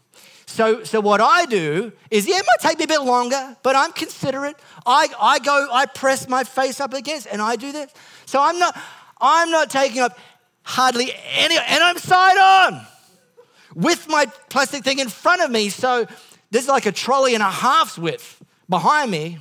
So, 0.54 0.84
so 0.84 1.00
what 1.00 1.20
I 1.20 1.46
do 1.46 1.90
is, 2.12 2.28
yeah, 2.28 2.36
it 2.36 2.44
might 2.46 2.60
take 2.60 2.78
me 2.78 2.84
a 2.84 2.86
bit 2.86 3.02
longer, 3.02 3.56
but 3.64 3.74
I'm 3.74 3.90
considerate. 3.90 4.54
I, 4.86 5.08
I 5.20 5.40
go, 5.40 5.66
I 5.72 5.86
press 5.86 6.28
my 6.28 6.44
face 6.44 6.78
up 6.78 6.94
against, 6.94 7.26
and 7.26 7.42
I 7.42 7.56
do 7.56 7.72
this. 7.72 7.92
So 8.24 8.40
I'm 8.40 8.60
not, 8.60 8.80
I'm 9.20 9.50
not 9.50 9.68
taking 9.68 9.98
up 9.98 10.16
hardly 10.62 11.12
any, 11.32 11.56
and 11.56 11.82
I'm 11.82 11.98
side 11.98 12.38
on 12.38 12.86
with 13.74 14.08
my 14.08 14.26
plastic 14.48 14.84
thing 14.84 15.00
in 15.00 15.08
front 15.08 15.42
of 15.42 15.50
me. 15.50 15.70
So 15.70 16.06
there's 16.52 16.68
like 16.68 16.86
a 16.86 16.92
trolley 16.92 17.34
and 17.34 17.42
a 17.42 17.50
half's 17.50 17.98
width 17.98 18.40
behind 18.68 19.10
me. 19.10 19.40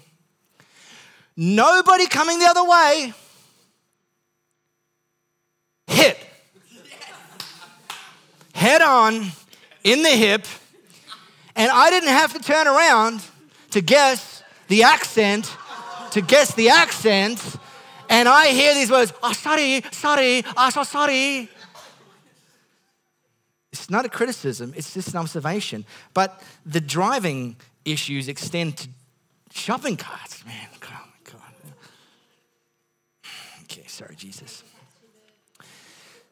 Nobody 1.38 2.08
coming 2.08 2.40
the 2.40 2.48
other 2.48 2.68
way. 2.68 3.14
Hit. 5.86 6.18
Head 8.56 8.82
on 8.82 9.28
in 9.84 10.02
the 10.02 10.10
hip 10.10 10.48
and 11.56 11.72
I 11.72 11.90
didn't 11.90 12.10
have 12.10 12.34
to 12.34 12.40
turn 12.40 12.68
around 12.68 13.22
to 13.72 13.82
guess 13.82 14.44
the 14.68 14.84
accent, 14.84 15.56
to 16.12 16.22
guess 16.22 16.54
the 16.54 16.70
accent. 16.70 17.40
And 18.10 18.28
I 18.28 18.48
hear 18.48 18.74
these 18.74 18.92
words, 18.92 19.14
oh, 19.24 19.34
sorry, 19.34 19.84
sorry, 19.92 20.44
oh, 20.58 20.70
so 20.70 20.84
sorry. 20.84 21.50
It's 23.72 23.90
not 23.90 24.06
a 24.06 24.10
criticism, 24.10 24.74
it's 24.76 24.94
just 24.94 25.10
an 25.10 25.18
observation. 25.18 25.86
But 26.14 26.42
the 26.66 26.82
driving 26.82 27.56
issues 27.86 28.28
extend 28.28 28.78
to 28.78 28.90
shopping 29.52 29.98
carts, 29.98 30.46
man. 30.46 30.68
God. 30.80 31.04
Okay, 33.64 33.88
sorry, 33.88 34.16
Jesus. 34.16 34.64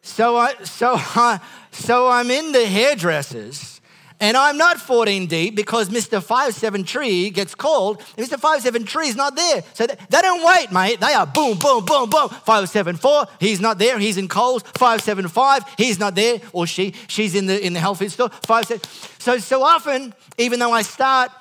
So 0.02 0.38
I 0.38 0.54
so 0.64 0.94
I 0.96 1.40
so 1.72 2.08
I'm 2.10 2.30
in 2.30 2.52
the 2.52 2.66
hairdressers 2.66 3.81
and 4.22 4.38
I'm 4.38 4.58
not 4.58 4.80
14 4.80 5.26
deep 5.26 5.56
because 5.56 5.90
Mr. 5.90 6.24
57 6.24 6.84
Tree 6.84 7.32
gets 7.32 7.56
called. 7.56 8.00
Mr. 8.18 8.40
57 8.40 8.86
Tree 8.86 9.08
is 9.08 9.16
not 9.16 9.36
there. 9.36 9.64
So 9.74 9.88
they, 9.88 9.96
they 10.10 10.22
don't 10.22 10.46
wait, 10.46 10.72
mate. 10.72 11.00
They 11.02 11.14
are 11.14 11.26
boom, 11.26 11.58
boom, 11.58 11.84
boom, 11.84 12.10
boom. 12.10 12.30
574, 12.30 13.26
he's 13.40 13.60
not 13.60 13.80
there. 13.80 13.98
He's 13.98 14.18
in 14.18 14.28
Coles. 14.28 14.62
575, 14.78 15.64
he's 15.78 16.00
not 16.00 16.14
there. 16.14 16.40
Or 16.54 16.68
she, 16.68 16.94
she's 17.08 17.34
in 17.34 17.48
the 17.48 17.60
in 17.60 17.74
the 17.74 17.80
health 17.80 17.98
food 17.98 18.12
store. 18.12 18.30
Five, 18.46 18.66
so 19.18 19.40
so 19.40 19.64
often, 19.64 20.14
even 20.38 20.60
though 20.60 20.72
I 20.72 20.84
start 20.84 21.32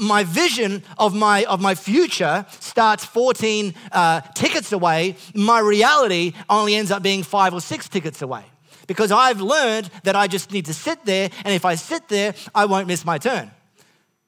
my 0.00 0.24
vision 0.24 0.82
of 0.98 1.14
my 1.14 1.44
of 1.44 1.60
my 1.60 1.74
future 1.74 2.46
starts 2.60 3.04
14 3.04 3.74
uh, 3.92 4.20
tickets 4.34 4.72
away 4.72 5.16
my 5.34 5.58
reality 5.58 6.34
only 6.50 6.74
ends 6.74 6.90
up 6.90 7.02
being 7.02 7.22
five 7.22 7.54
or 7.54 7.62
six 7.62 7.88
tickets 7.88 8.20
away 8.20 8.44
because 8.86 9.12
I've 9.12 9.40
learned 9.40 9.90
that 10.04 10.16
I 10.16 10.26
just 10.26 10.52
need 10.52 10.66
to 10.66 10.74
sit 10.74 11.04
there, 11.04 11.30
and 11.44 11.54
if 11.54 11.64
I 11.64 11.74
sit 11.74 12.08
there, 12.08 12.34
I 12.54 12.64
won't 12.66 12.88
miss 12.88 13.04
my 13.04 13.18
turn. 13.18 13.50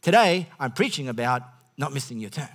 Today, 0.02 0.48
I'm 0.60 0.72
preaching 0.72 1.08
about 1.08 1.42
not 1.76 1.92
missing 1.92 2.18
your 2.20 2.30
turn. 2.30 2.48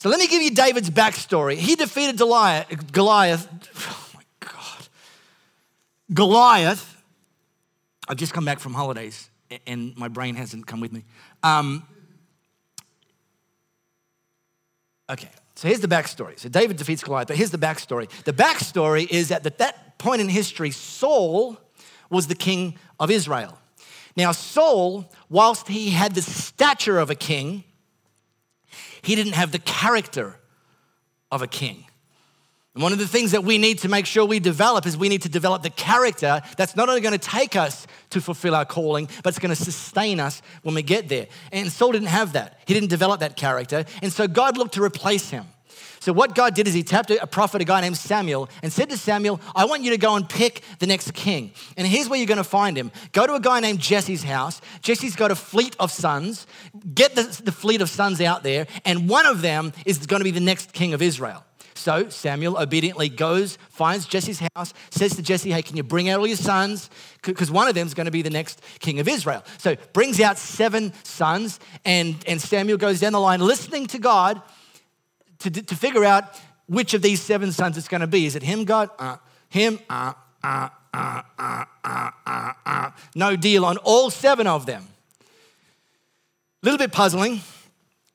So 0.00 0.08
let 0.08 0.18
me 0.18 0.26
give 0.26 0.42
you 0.42 0.50
David's 0.50 0.90
backstory. 0.90 1.54
He 1.54 1.76
defeated 1.76 2.16
Goliath. 2.18 2.92
Goliath 2.92 3.48
oh 3.76 4.08
my 4.14 4.22
God. 4.40 4.88
Goliath. 6.12 7.02
I've 8.08 8.16
just 8.16 8.32
come 8.32 8.44
back 8.44 8.58
from 8.58 8.74
holidays 8.74 9.30
and 9.66 9.96
my 9.96 10.08
brain 10.08 10.34
hasn't 10.34 10.66
come 10.66 10.80
with 10.80 10.92
me. 10.92 11.04
Um, 11.42 11.86
okay. 15.10 15.30
So 15.62 15.68
here's 15.68 15.78
the 15.78 15.86
backstory. 15.86 16.36
So 16.40 16.48
David 16.48 16.76
defeats 16.76 17.04
Goliath, 17.04 17.28
but 17.28 17.36
here's 17.36 17.52
the 17.52 17.56
backstory. 17.56 18.10
The 18.24 18.32
backstory 18.32 19.08
is 19.08 19.28
that 19.28 19.46
at 19.46 19.58
that 19.58 19.96
point 19.96 20.20
in 20.20 20.28
history, 20.28 20.72
Saul 20.72 21.56
was 22.10 22.26
the 22.26 22.34
king 22.34 22.76
of 22.98 23.12
Israel. 23.12 23.56
Now, 24.16 24.32
Saul, 24.32 25.08
whilst 25.30 25.68
he 25.68 25.90
had 25.90 26.16
the 26.16 26.22
stature 26.22 26.98
of 26.98 27.10
a 27.10 27.14
king, 27.14 27.62
he 29.02 29.14
didn't 29.14 29.34
have 29.34 29.52
the 29.52 29.60
character 29.60 30.34
of 31.30 31.42
a 31.42 31.46
king. 31.46 31.84
And 32.74 32.82
one 32.82 32.92
of 32.92 32.98
the 32.98 33.06
things 33.06 33.30
that 33.30 33.44
we 33.44 33.56
need 33.56 33.78
to 33.80 33.88
make 33.88 34.06
sure 34.06 34.24
we 34.24 34.40
develop 34.40 34.84
is 34.84 34.96
we 34.96 35.08
need 35.08 35.22
to 35.22 35.28
develop 35.28 35.62
the 35.62 35.70
character 35.70 36.42
that's 36.56 36.74
not 36.74 36.88
only 36.88 37.02
going 37.02 37.16
to 37.16 37.24
take 37.30 37.54
us 37.54 37.86
to 38.10 38.20
fulfill 38.20 38.56
our 38.56 38.64
calling, 38.64 39.08
but 39.22 39.28
it's 39.28 39.38
going 39.38 39.54
to 39.54 39.64
sustain 39.64 40.18
us 40.18 40.42
when 40.64 40.74
we 40.74 40.82
get 40.82 41.08
there. 41.08 41.28
And 41.52 41.70
Saul 41.70 41.92
didn't 41.92 42.08
have 42.08 42.32
that. 42.32 42.58
He 42.66 42.74
didn't 42.74 42.88
develop 42.88 43.20
that 43.20 43.36
character. 43.36 43.84
And 44.02 44.12
so 44.12 44.26
God 44.26 44.58
looked 44.58 44.74
to 44.74 44.82
replace 44.82 45.30
him. 45.30 45.46
So 46.02 46.12
what 46.12 46.34
God 46.34 46.56
did 46.56 46.66
is 46.66 46.74
he 46.74 46.82
tapped 46.82 47.12
a 47.12 47.28
prophet, 47.28 47.62
a 47.62 47.64
guy 47.64 47.80
named 47.80 47.96
Samuel, 47.96 48.48
and 48.60 48.72
said 48.72 48.90
to 48.90 48.96
Samuel, 48.96 49.40
I 49.54 49.66
want 49.66 49.84
you 49.84 49.92
to 49.92 49.96
go 49.96 50.16
and 50.16 50.28
pick 50.28 50.64
the 50.80 50.86
next 50.88 51.14
king. 51.14 51.52
And 51.76 51.86
here's 51.86 52.08
where 52.08 52.18
you're 52.18 52.26
going 52.26 52.38
to 52.38 52.44
find 52.44 52.76
him. 52.76 52.90
Go 53.12 53.24
to 53.24 53.34
a 53.34 53.40
guy 53.40 53.60
named 53.60 53.78
Jesse's 53.78 54.24
house. 54.24 54.60
Jesse's 54.80 55.14
got 55.14 55.30
a 55.30 55.36
fleet 55.36 55.76
of 55.78 55.92
sons. 55.92 56.48
Get 56.92 57.14
the, 57.14 57.22
the 57.44 57.52
fleet 57.52 57.80
of 57.80 57.88
sons 57.88 58.20
out 58.20 58.42
there, 58.42 58.66
and 58.84 59.08
one 59.08 59.26
of 59.26 59.42
them 59.42 59.72
is 59.86 60.04
going 60.04 60.18
to 60.18 60.24
be 60.24 60.32
the 60.32 60.40
next 60.40 60.72
king 60.72 60.92
of 60.92 61.02
Israel. 61.02 61.44
So 61.76 62.08
Samuel 62.08 62.58
obediently 62.58 63.08
goes, 63.08 63.56
finds 63.70 64.04
Jesse's 64.04 64.42
house, 64.56 64.74
says 64.90 65.14
to 65.14 65.22
Jesse, 65.22 65.52
Hey, 65.52 65.62
can 65.62 65.76
you 65.76 65.84
bring 65.84 66.08
out 66.08 66.18
all 66.18 66.26
your 66.26 66.36
sons? 66.36 66.90
Because 67.22 67.48
one 67.48 67.68
of 67.68 67.76
them 67.76 67.86
is 67.86 67.94
going 67.94 68.06
to 68.06 68.10
be 68.10 68.22
the 68.22 68.30
next 68.30 68.60
king 68.80 68.98
of 68.98 69.06
Israel. 69.06 69.44
So 69.58 69.76
brings 69.92 70.20
out 70.20 70.36
seven 70.36 70.94
sons, 71.04 71.60
and, 71.84 72.16
and 72.26 72.40
Samuel 72.40 72.76
goes 72.76 72.98
down 72.98 73.12
the 73.12 73.20
line 73.20 73.38
listening 73.38 73.86
to 73.86 74.00
God 74.00 74.42
to, 75.50 75.62
to 75.62 75.76
figure 75.76 76.04
out 76.04 76.40
which 76.66 76.94
of 76.94 77.02
these 77.02 77.20
seven 77.20 77.52
sons 77.52 77.76
it's 77.76 77.88
going 77.88 78.00
to 78.00 78.06
be. 78.06 78.26
Is 78.26 78.36
it 78.36 78.42
him, 78.42 78.64
God? 78.64 78.90
Uh, 78.98 79.16
him? 79.48 79.78
Uh, 79.88 80.12
uh, 80.42 80.68
uh, 80.94 81.22
uh, 81.38 81.64
uh, 81.84 82.10
uh, 82.26 82.52
uh. 82.66 82.90
No 83.14 83.36
deal 83.36 83.64
on 83.64 83.76
all 83.78 84.10
seven 84.10 84.46
of 84.46 84.66
them. 84.66 84.86
A 85.20 86.66
little 86.66 86.78
bit 86.78 86.92
puzzling 86.92 87.40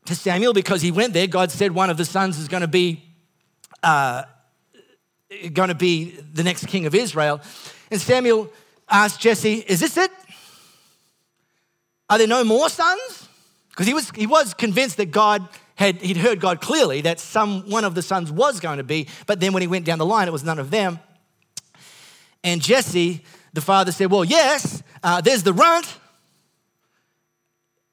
to 0.06 0.16
Samuel 0.16 0.54
because 0.54 0.82
he 0.82 0.92
went 0.92 1.14
there. 1.14 1.28
God 1.28 1.52
said 1.52 1.72
one 1.74 1.90
of 1.90 1.98
the 1.98 2.06
sons 2.06 2.40
is 2.40 2.48
going 2.48 2.62
to 2.62 2.68
be 2.68 3.04
uh, 3.84 4.24
going 5.54 5.70
to 5.70 5.76
be 5.76 6.12
the 6.34 6.44
next 6.44 6.68
king 6.68 6.86
of 6.86 6.96
Israel. 6.96 7.42
And 7.92 8.00
Samuel 8.00 8.50
asked 8.90 9.20
Jesse, 9.20 9.56
Is 9.68 9.80
this 9.80 9.98
it? 9.98 10.12
Are 12.10 12.18
there 12.18 12.28
no 12.28 12.44
more 12.44 12.70
sons? 12.70 13.28
Because 13.70 13.88
he 13.88 13.94
was, 13.94 14.10
he 14.12 14.26
was 14.26 14.54
convinced 14.54 14.98
that 14.98 15.12
God 15.12 15.48
had, 15.78 16.02
he'd 16.02 16.18
heard 16.18 16.40
God 16.40 16.60
clearly 16.60 17.02
that 17.02 17.20
some, 17.20 17.70
one 17.70 17.86
of 17.86 17.96
the 17.96 18.02
sons 18.02 18.32
was 18.32 18.60
going 18.60 18.78
to 18.78 18.84
be, 18.84 19.08
but 19.28 19.40
then 19.40 19.54
when 19.54 19.62
he 19.62 19.68
went 19.68 19.86
down 19.86 20.00
the 20.00 20.06
line, 20.06 20.28
it 20.28 20.32
was 20.32 20.44
none 20.44 20.60
of 20.60 20.72
them. 20.72 21.00
And 22.44 22.62
Jesse, 22.62 23.24
the 23.54 23.62
father, 23.62 23.92
said, 23.92 24.12
Well, 24.12 24.26
yes, 24.26 24.82
uh, 25.04 25.22
there's 25.22 25.44
the 25.44 25.54
runt, 25.54 25.98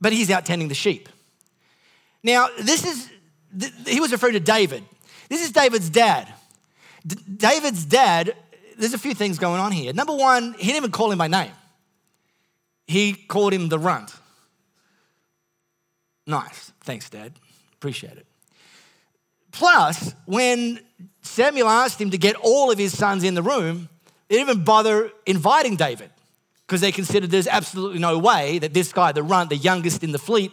but 0.00 0.12
he's 0.12 0.30
out 0.30 0.46
tending 0.46 0.68
the 0.68 0.74
sheep. 0.74 1.08
Now, 2.22 2.48
this 2.58 2.84
is, 2.84 3.10
he 3.86 4.00
was 4.00 4.12
referring 4.12 4.32
to 4.32 4.40
David. 4.40 4.82
This 5.28 5.44
is 5.44 5.52
David's 5.52 5.90
dad. 5.90 6.32
D- 7.06 7.16
David's 7.36 7.84
dad, 7.84 8.34
there's 8.78 8.94
a 8.94 8.98
few 8.98 9.14
things 9.14 9.38
going 9.38 9.60
on 9.60 9.72
here. 9.72 9.92
Number 9.92 10.14
one, 10.14 10.54
he 10.54 10.66
didn't 10.66 10.76
even 10.76 10.90
call 10.90 11.10
him 11.10 11.18
by 11.18 11.28
name, 11.28 11.52
he 12.86 13.12
called 13.12 13.52
him 13.52 13.68
the 13.68 13.78
runt. 13.78 14.14
Nice. 16.26 16.72
Thanks, 16.82 17.10
Dad. 17.10 17.34
Appreciate 17.84 18.16
it. 18.16 18.26
Plus, 19.52 20.14
when 20.24 20.80
Samuel 21.20 21.68
asked 21.68 22.00
him 22.00 22.10
to 22.12 22.18
get 22.18 22.34
all 22.36 22.70
of 22.70 22.78
his 22.78 22.96
sons 22.96 23.24
in 23.24 23.34
the 23.34 23.42
room, 23.42 23.90
they 24.28 24.36
didn't 24.36 24.48
even 24.48 24.64
bother 24.64 25.12
inviting 25.26 25.76
David 25.76 26.10
because 26.66 26.80
they 26.80 26.90
considered 26.90 27.30
there's 27.30 27.46
absolutely 27.46 27.98
no 27.98 28.18
way 28.18 28.58
that 28.58 28.72
this 28.72 28.90
guy, 28.90 29.12
the 29.12 29.22
runt, 29.22 29.50
the 29.50 29.56
youngest 29.56 30.02
in 30.02 30.12
the 30.12 30.18
fleet, 30.18 30.50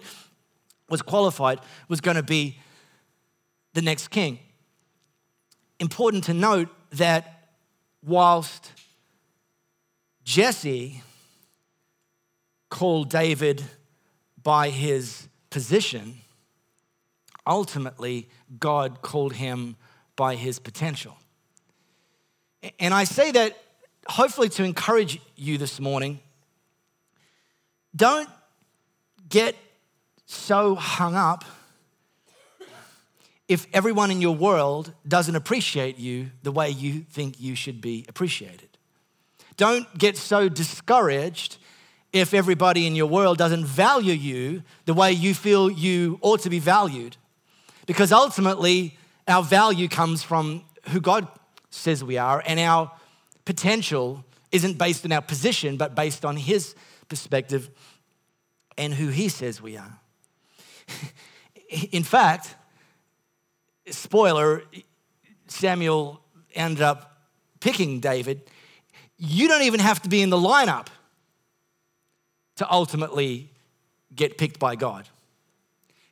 was 0.89 1.01
qualified, 1.01 1.59
was 1.87 2.01
going 2.01 2.17
to 2.17 2.23
be 2.23 2.57
the 3.73 3.81
next 3.81 4.09
king 4.09 4.39
important 5.81 6.23
to 6.25 6.33
note 6.33 6.69
that 6.91 7.47
whilst 8.05 8.71
Jesse 10.23 11.01
called 12.69 13.09
David 13.09 13.63
by 14.41 14.69
his 14.69 15.27
position, 15.49 16.19
ultimately 17.45 18.29
God 18.59 19.01
called 19.01 19.33
him 19.33 19.75
by 20.15 20.35
his 20.35 20.59
potential. 20.59 21.17
And 22.79 22.93
I 22.93 23.05
say 23.05 23.31
that 23.31 23.57
hopefully 24.07 24.49
to 24.49 24.63
encourage 24.63 25.19
you 25.35 25.57
this 25.57 25.79
morning. 25.79 26.19
Don't 27.95 28.29
get 29.29 29.55
so 30.25 30.75
hung 30.75 31.15
up 31.15 31.43
if 33.47 33.67
everyone 33.73 34.11
in 34.11 34.21
your 34.21 34.35
world 34.35 34.93
doesn't 35.05 35.35
appreciate 35.35 35.97
you 35.97 36.31
the 36.43 36.51
way 36.51 36.69
you 36.69 37.01
think 37.01 37.39
you 37.39 37.55
should 37.55 37.81
be 37.81 38.05
appreciated. 38.07 38.69
Don't 39.57 39.97
get 39.97 40.17
so 40.17 40.47
discouraged 40.47 41.57
if 42.13 42.33
everybody 42.33 42.87
in 42.87 42.95
your 42.95 43.07
world 43.07 43.37
doesn't 43.37 43.65
value 43.65 44.13
you 44.13 44.63
the 44.85 44.93
way 44.93 45.11
you 45.11 45.33
feel 45.33 45.69
you 45.69 46.17
ought 46.21 46.41
to 46.41 46.49
be 46.49 46.59
valued. 46.59 47.17
Because 47.85 48.11
ultimately, 48.11 48.97
our 49.27 49.43
value 49.43 49.87
comes 49.87 50.23
from 50.23 50.63
who 50.89 51.01
God 51.01 51.27
says 51.69 52.03
we 52.03 52.17
are, 52.17 52.43
and 52.45 52.59
our 52.59 52.91
potential 53.45 54.23
isn't 54.51 54.77
based 54.77 55.05
on 55.05 55.11
our 55.11 55.21
position, 55.21 55.77
but 55.77 55.95
based 55.95 56.25
on 56.25 56.35
His 56.37 56.75
perspective 57.07 57.69
and 58.77 58.93
who 58.93 59.07
He 59.07 59.29
says 59.29 59.61
we 59.61 59.77
are. 59.77 59.99
in 61.91 62.03
fact, 62.03 62.55
spoiler, 63.89 64.63
Samuel 65.47 66.21
ended 66.53 66.81
up 66.81 67.17
picking 67.59 67.99
David. 67.99 68.41
You 69.17 69.47
don't 69.47 69.63
even 69.63 69.79
have 69.79 70.01
to 70.01 70.09
be 70.09 70.21
in 70.21 70.29
the 70.29 70.37
lineup 70.37 70.87
to 72.57 72.71
ultimately 72.71 73.49
get 74.13 74.37
picked 74.37 74.59
by 74.59 74.75
God. 74.75 75.07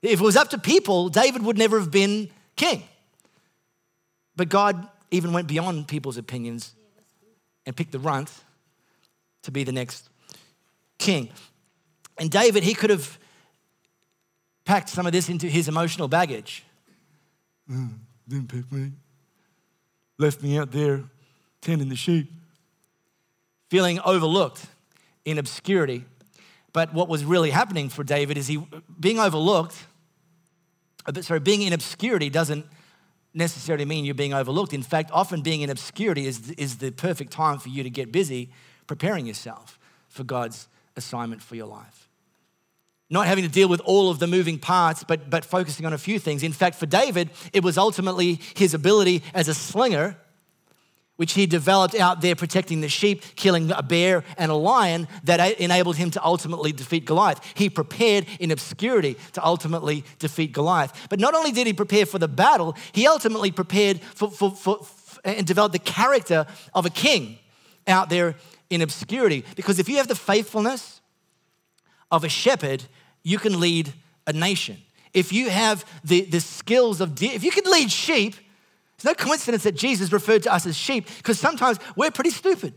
If 0.01 0.19
it 0.19 0.23
was 0.23 0.35
up 0.35 0.49
to 0.51 0.57
people, 0.57 1.09
David 1.09 1.43
would 1.43 1.57
never 1.57 1.79
have 1.79 1.91
been 1.91 2.29
king. 2.55 2.83
But 4.35 4.49
God 4.49 4.87
even 5.11 5.33
went 5.33 5.47
beyond 5.47 5.87
people's 5.87 6.17
opinions 6.17 6.73
and 7.65 7.75
picked 7.75 7.91
the 7.91 7.99
runt 7.99 8.31
to 9.43 9.51
be 9.51 9.63
the 9.63 9.71
next 9.71 10.09
king. 10.97 11.29
And 12.17 12.29
David, 12.29 12.63
he 12.63 12.73
could 12.73 12.89
have 12.89 13.17
packed 14.65 14.89
some 14.89 15.05
of 15.05 15.11
this 15.11 15.29
into 15.29 15.47
his 15.47 15.67
emotional 15.67 16.07
baggage 16.07 16.63
mm, 17.69 17.93
didn't 18.27 18.49
pick 18.49 18.71
me. 18.71 18.91
Left 20.17 20.41
me 20.41 20.57
out 20.57 20.71
there 20.71 21.03
tending 21.61 21.89
the 21.89 21.95
sheep. 21.95 22.31
feeling 23.69 23.99
overlooked 24.03 24.65
in 25.25 25.37
obscurity. 25.37 26.03
But 26.73 26.93
what 26.93 27.07
was 27.07 27.23
really 27.23 27.51
happening 27.51 27.89
for 27.89 28.03
David 28.03 28.37
is 28.37 28.47
he 28.47 28.65
being 28.99 29.19
overlooked, 29.19 29.85
sorry, 31.21 31.39
being 31.39 31.61
in 31.61 31.73
obscurity 31.73 32.29
doesn't 32.29 32.65
necessarily 33.33 33.85
mean 33.85 34.05
you're 34.05 34.15
being 34.15 34.33
overlooked. 34.33 34.73
In 34.73 34.83
fact, 34.83 35.11
often 35.13 35.41
being 35.41 35.61
in 35.61 35.69
obscurity 35.69 36.25
is, 36.25 36.51
is 36.51 36.77
the 36.77 36.91
perfect 36.91 37.31
time 37.31 37.59
for 37.59 37.69
you 37.69 37.83
to 37.83 37.89
get 37.89 38.11
busy 38.11 38.49
preparing 38.87 39.25
yourself 39.25 39.79
for 40.07 40.23
God's 40.23 40.67
assignment 40.95 41.41
for 41.41 41.55
your 41.55 41.67
life. 41.67 42.09
Not 43.09 43.27
having 43.27 43.43
to 43.43 43.49
deal 43.49 43.67
with 43.67 43.81
all 43.81 44.09
of 44.11 44.19
the 44.19 44.27
moving 44.27 44.59
parts, 44.59 45.03
but, 45.03 45.29
but 45.29 45.43
focusing 45.45 45.85
on 45.85 45.93
a 45.93 45.97
few 45.97 46.19
things. 46.19 46.43
In 46.43 46.51
fact, 46.51 46.75
for 46.75 46.85
David, 46.85 47.29
it 47.53 47.63
was 47.63 47.77
ultimately 47.77 48.39
his 48.55 48.73
ability 48.73 49.23
as 49.33 49.47
a 49.47 49.53
slinger 49.53 50.17
which 51.19 51.33
he 51.33 51.45
developed 51.45 51.95
out 51.95 52.21
there 52.21 52.33
protecting 52.33 52.79
the 52.79 52.87
sheep, 52.87 53.21
killing 53.35 53.69
a 53.71 53.83
bear 53.83 54.23
and 54.37 54.49
a 54.49 54.55
lion, 54.55 55.05
that 55.25 55.59
enabled 55.59 55.97
him 55.97 56.09
to 56.09 56.23
ultimately 56.23 56.71
defeat 56.71 57.03
Goliath. 57.03 57.41
He 57.55 57.69
prepared 57.69 58.25
in 58.39 58.51
obscurity 58.51 59.17
to 59.33 59.45
ultimately 59.45 60.05
defeat 60.19 60.53
Goliath. 60.53 60.93
But 61.09 61.19
not 61.19 61.35
only 61.35 61.51
did 61.51 61.67
he 61.67 61.73
prepare 61.73 62.05
for 62.05 62.19
the 62.19 62.29
battle, 62.29 62.73
he 62.93 63.05
ultimately 63.05 63.51
prepared 63.51 63.99
for, 63.99 64.31
for, 64.31 64.51
for, 64.51 64.79
and 65.25 65.45
developed 65.45 65.73
the 65.73 65.79
character 65.79 66.47
of 66.73 66.85
a 66.85 66.89
king 66.89 67.37
out 67.85 68.09
there 68.09 68.35
in 68.69 68.81
obscurity. 68.81 69.43
Because 69.57 69.77
if 69.77 69.89
you 69.89 69.97
have 69.97 70.07
the 70.07 70.15
faithfulness 70.15 71.01
of 72.09 72.23
a 72.23 72.29
shepherd, 72.29 72.85
you 73.23 73.39
can 73.39 73.59
lead 73.59 73.91
a 74.25 74.31
nation. 74.31 74.77
If 75.13 75.33
you 75.33 75.49
have 75.49 75.83
the, 76.01 76.21
the 76.21 76.39
skills 76.39 77.01
of, 77.01 77.15
de- 77.15 77.35
if 77.35 77.43
you 77.43 77.51
can 77.51 77.69
lead 77.69 77.91
sheep, 77.91 78.35
it's 78.99 79.05
no 79.05 79.13
coincidence 79.13 79.63
that 79.63 79.75
Jesus 79.75 80.11
referred 80.11 80.43
to 80.43 80.53
us 80.53 80.65
as 80.65 80.75
sheep 80.75 81.07
because 81.19 81.39
sometimes 81.39 81.79
we're 81.95 82.11
pretty 82.11 82.31
stupid. 82.31 82.73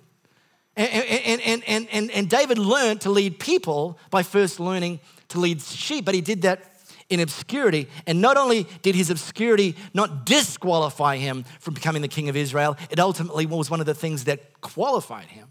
And, 0.76 0.88
and, 1.04 1.64
and, 1.66 1.88
and, 1.90 2.10
and 2.12 2.30
David 2.30 2.58
learned 2.58 3.00
to 3.00 3.10
lead 3.10 3.40
people 3.40 3.98
by 4.08 4.22
first 4.22 4.60
learning 4.60 5.00
to 5.30 5.40
lead 5.40 5.60
sheep, 5.60 6.04
but 6.04 6.14
he 6.14 6.20
did 6.20 6.42
that 6.42 6.76
in 7.10 7.18
obscurity. 7.18 7.88
And 8.06 8.20
not 8.20 8.36
only 8.36 8.68
did 8.82 8.94
his 8.94 9.10
obscurity 9.10 9.74
not 9.94 10.24
disqualify 10.24 11.16
him 11.16 11.44
from 11.58 11.74
becoming 11.74 12.02
the 12.02 12.08
king 12.08 12.28
of 12.28 12.36
Israel, 12.36 12.76
it 12.88 13.00
ultimately 13.00 13.44
was 13.44 13.68
one 13.68 13.80
of 13.80 13.86
the 13.86 13.92
things 13.92 14.22
that 14.26 14.60
qualified 14.60 15.26
him 15.26 15.50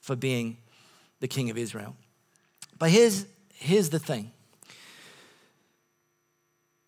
for 0.00 0.16
being 0.16 0.56
the 1.20 1.28
king 1.28 1.50
of 1.50 1.58
Israel. 1.58 1.94
But 2.78 2.88
here's, 2.88 3.26
here's 3.52 3.90
the 3.90 3.98
thing 3.98 4.32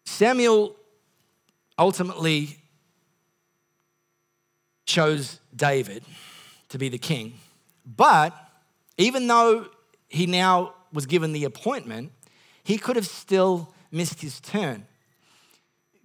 Samuel 0.06 0.74
ultimately 1.80 2.58
chose 4.84 5.40
David 5.56 6.04
to 6.68 6.78
be 6.78 6.88
the 6.88 6.98
king. 6.98 7.34
But 7.84 8.34
even 8.98 9.26
though 9.26 9.66
he 10.08 10.26
now 10.26 10.74
was 10.92 11.06
given 11.06 11.32
the 11.32 11.44
appointment, 11.44 12.12
he 12.62 12.76
could 12.76 12.96
have 12.96 13.06
still 13.06 13.72
missed 13.90 14.20
his 14.20 14.40
turn. 14.40 14.86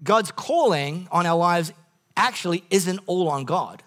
God's 0.02 0.32
calling 0.32 1.08
on 1.12 1.26
our 1.26 1.38
lives 1.38 1.74
actually 2.16 2.64
isn't 2.70 3.00
all 3.06 3.28
on 3.28 3.44
God. 3.44 3.84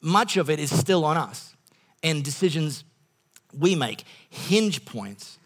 Much 0.00 0.36
of 0.36 0.50
it 0.50 0.60
is 0.60 0.76
still 0.76 1.04
on 1.04 1.16
us 1.16 1.56
and 2.02 2.22
decisions 2.22 2.84
we 3.58 3.74
make, 3.74 4.04
hinge 4.28 4.84
points 4.84 5.38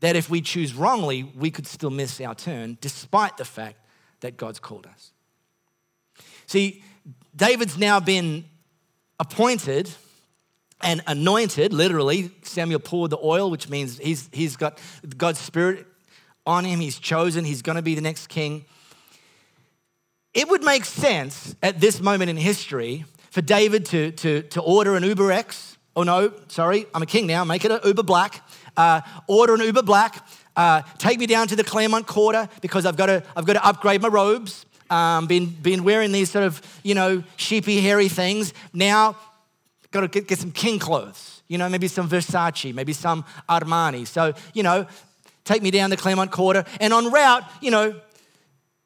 that 0.00 0.16
if 0.16 0.30
we 0.30 0.40
choose 0.40 0.74
wrongly, 0.74 1.22
we 1.22 1.50
could 1.50 1.66
still 1.66 1.90
miss 1.90 2.20
our 2.20 2.34
turn, 2.34 2.78
despite 2.80 3.36
the 3.36 3.44
fact 3.44 3.79
that 4.20 4.36
God's 4.36 4.58
called 4.58 4.86
us. 4.86 5.12
See, 6.46 6.82
David's 7.34 7.78
now 7.78 8.00
been 8.00 8.44
appointed 9.18 9.90
and 10.82 11.02
anointed, 11.06 11.72
literally. 11.72 12.30
Samuel 12.42 12.80
poured 12.80 13.10
the 13.10 13.18
oil, 13.22 13.50
which 13.50 13.68
means 13.68 13.98
he's, 13.98 14.28
he's 14.32 14.56
got 14.56 14.78
God's 15.16 15.38
Spirit 15.38 15.86
on 16.46 16.64
him. 16.64 16.80
He's 16.80 16.98
chosen. 16.98 17.44
He's 17.44 17.62
going 17.62 17.76
to 17.76 17.82
be 17.82 17.94
the 17.94 18.00
next 18.00 18.28
king. 18.28 18.64
It 20.32 20.48
would 20.48 20.62
make 20.62 20.84
sense 20.84 21.54
at 21.62 21.80
this 21.80 22.00
moment 22.00 22.30
in 22.30 22.36
history 22.36 23.04
for 23.30 23.42
David 23.42 23.84
to, 23.86 24.12
to, 24.12 24.42
to 24.42 24.60
order 24.60 24.96
an 24.96 25.02
Uber 25.02 25.32
X. 25.32 25.76
Oh, 25.96 26.02
no, 26.02 26.32
sorry, 26.48 26.86
I'm 26.94 27.02
a 27.02 27.06
king 27.06 27.26
now. 27.26 27.44
Make 27.44 27.64
it 27.64 27.72
an 27.72 27.80
Uber 27.84 28.04
Black. 28.04 28.42
Uh, 28.76 29.00
order 29.26 29.54
an 29.54 29.60
Uber 29.60 29.82
Black 29.82 30.24
uh, 30.56 30.82
take 30.98 31.18
me 31.18 31.26
down 31.26 31.48
to 31.48 31.56
the 31.56 31.64
Claremont 31.64 32.06
Quarter 32.06 32.48
because 32.60 32.86
I've 32.86 32.96
got 32.96 33.06
to, 33.06 33.22
I've 33.36 33.46
got 33.46 33.54
to 33.54 33.64
upgrade 33.64 34.02
my 34.02 34.08
robes. 34.08 34.66
Um, 34.90 35.26
been, 35.26 35.46
been 35.46 35.84
wearing 35.84 36.10
these 36.10 36.30
sort 36.30 36.44
of, 36.44 36.60
you 36.82 36.94
know, 36.94 37.22
sheepy, 37.36 37.80
hairy 37.80 38.08
things. 38.08 38.52
Now, 38.72 39.16
got 39.92 40.00
to 40.00 40.08
get, 40.08 40.26
get 40.26 40.38
some 40.38 40.52
king 40.52 40.78
clothes, 40.78 41.42
you 41.48 41.58
know, 41.58 41.68
maybe 41.68 41.88
some 41.88 42.08
Versace, 42.08 42.74
maybe 42.74 42.92
some 42.92 43.24
Armani. 43.48 44.06
So, 44.06 44.34
you 44.52 44.62
know, 44.62 44.86
take 45.44 45.62
me 45.62 45.70
down 45.70 45.90
the 45.90 45.96
Claremont 45.96 46.30
Quarter. 46.30 46.64
And 46.80 46.92
on 46.92 47.10
route, 47.12 47.44
you 47.60 47.70
know, 47.70 48.00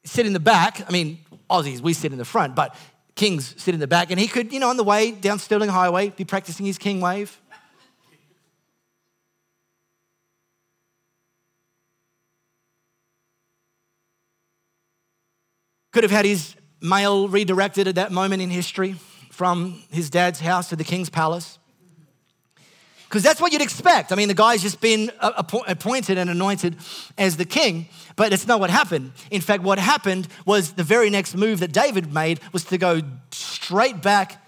sit 0.05 0.27
in 0.27 0.33
the 0.33 0.41
back. 0.41 0.87
I 0.87 0.93
mean, 0.93 1.19
Aussies, 1.51 1.81
we 1.81 1.93
sit 1.93 2.13
in 2.13 2.19
the 2.19 2.25
front, 2.25 2.55
but 2.55 2.77
kings 3.15 3.55
sit 3.63 3.75
in 3.75 3.81
the 3.81 3.87
back. 3.87 4.11
And 4.11 4.21
he 4.21 4.29
could, 4.29 4.53
you 4.53 4.61
know, 4.61 4.69
on 4.69 4.77
the 4.77 4.85
way 4.85 5.11
down 5.11 5.39
Stirling 5.39 5.71
Highway, 5.71 6.11
be 6.11 6.25
practicing 6.25 6.67
his 6.67 6.79
king 6.79 7.01
wave. 7.01 7.41
Could 15.95 16.03
have 16.03 16.11
had 16.11 16.25
his 16.25 16.57
mail 16.81 17.29
redirected 17.29 17.87
at 17.87 17.95
that 17.95 18.11
moment 18.11 18.43
in 18.43 18.51
history 18.51 18.97
from 19.31 19.81
his 19.93 20.11
dad's 20.11 20.41
house 20.41 20.71
to 20.71 20.77
the 20.77 20.83
king's 20.83 21.09
palace. 21.09 21.61
Because 23.05 23.23
that's 23.23 23.41
what 23.41 23.53
you'd 23.53 23.63
expect. 23.63 24.11
I 24.11 24.17
mean, 24.17 24.27
the 24.27 24.35
guy's 24.35 24.61
just 24.61 24.81
been 24.81 25.13
appointed 25.21 26.19
and 26.19 26.29
anointed 26.29 26.75
as 27.17 27.37
the 27.37 27.45
king, 27.45 27.87
but 28.17 28.33
it's 28.33 28.49
not 28.49 28.59
what 28.59 28.71
happened. 28.71 29.13
In 29.31 29.41
fact, 29.41 29.63
what 29.63 29.79
happened 29.79 30.27
was 30.45 30.73
the 30.73 30.83
very 30.83 31.11
next 31.11 31.37
move 31.37 31.61
that 31.61 31.71
David 31.71 32.13
made 32.13 32.41
was 32.53 32.65
to 32.65 32.77
go 32.77 33.01
straight 33.31 34.03
back 34.03 34.45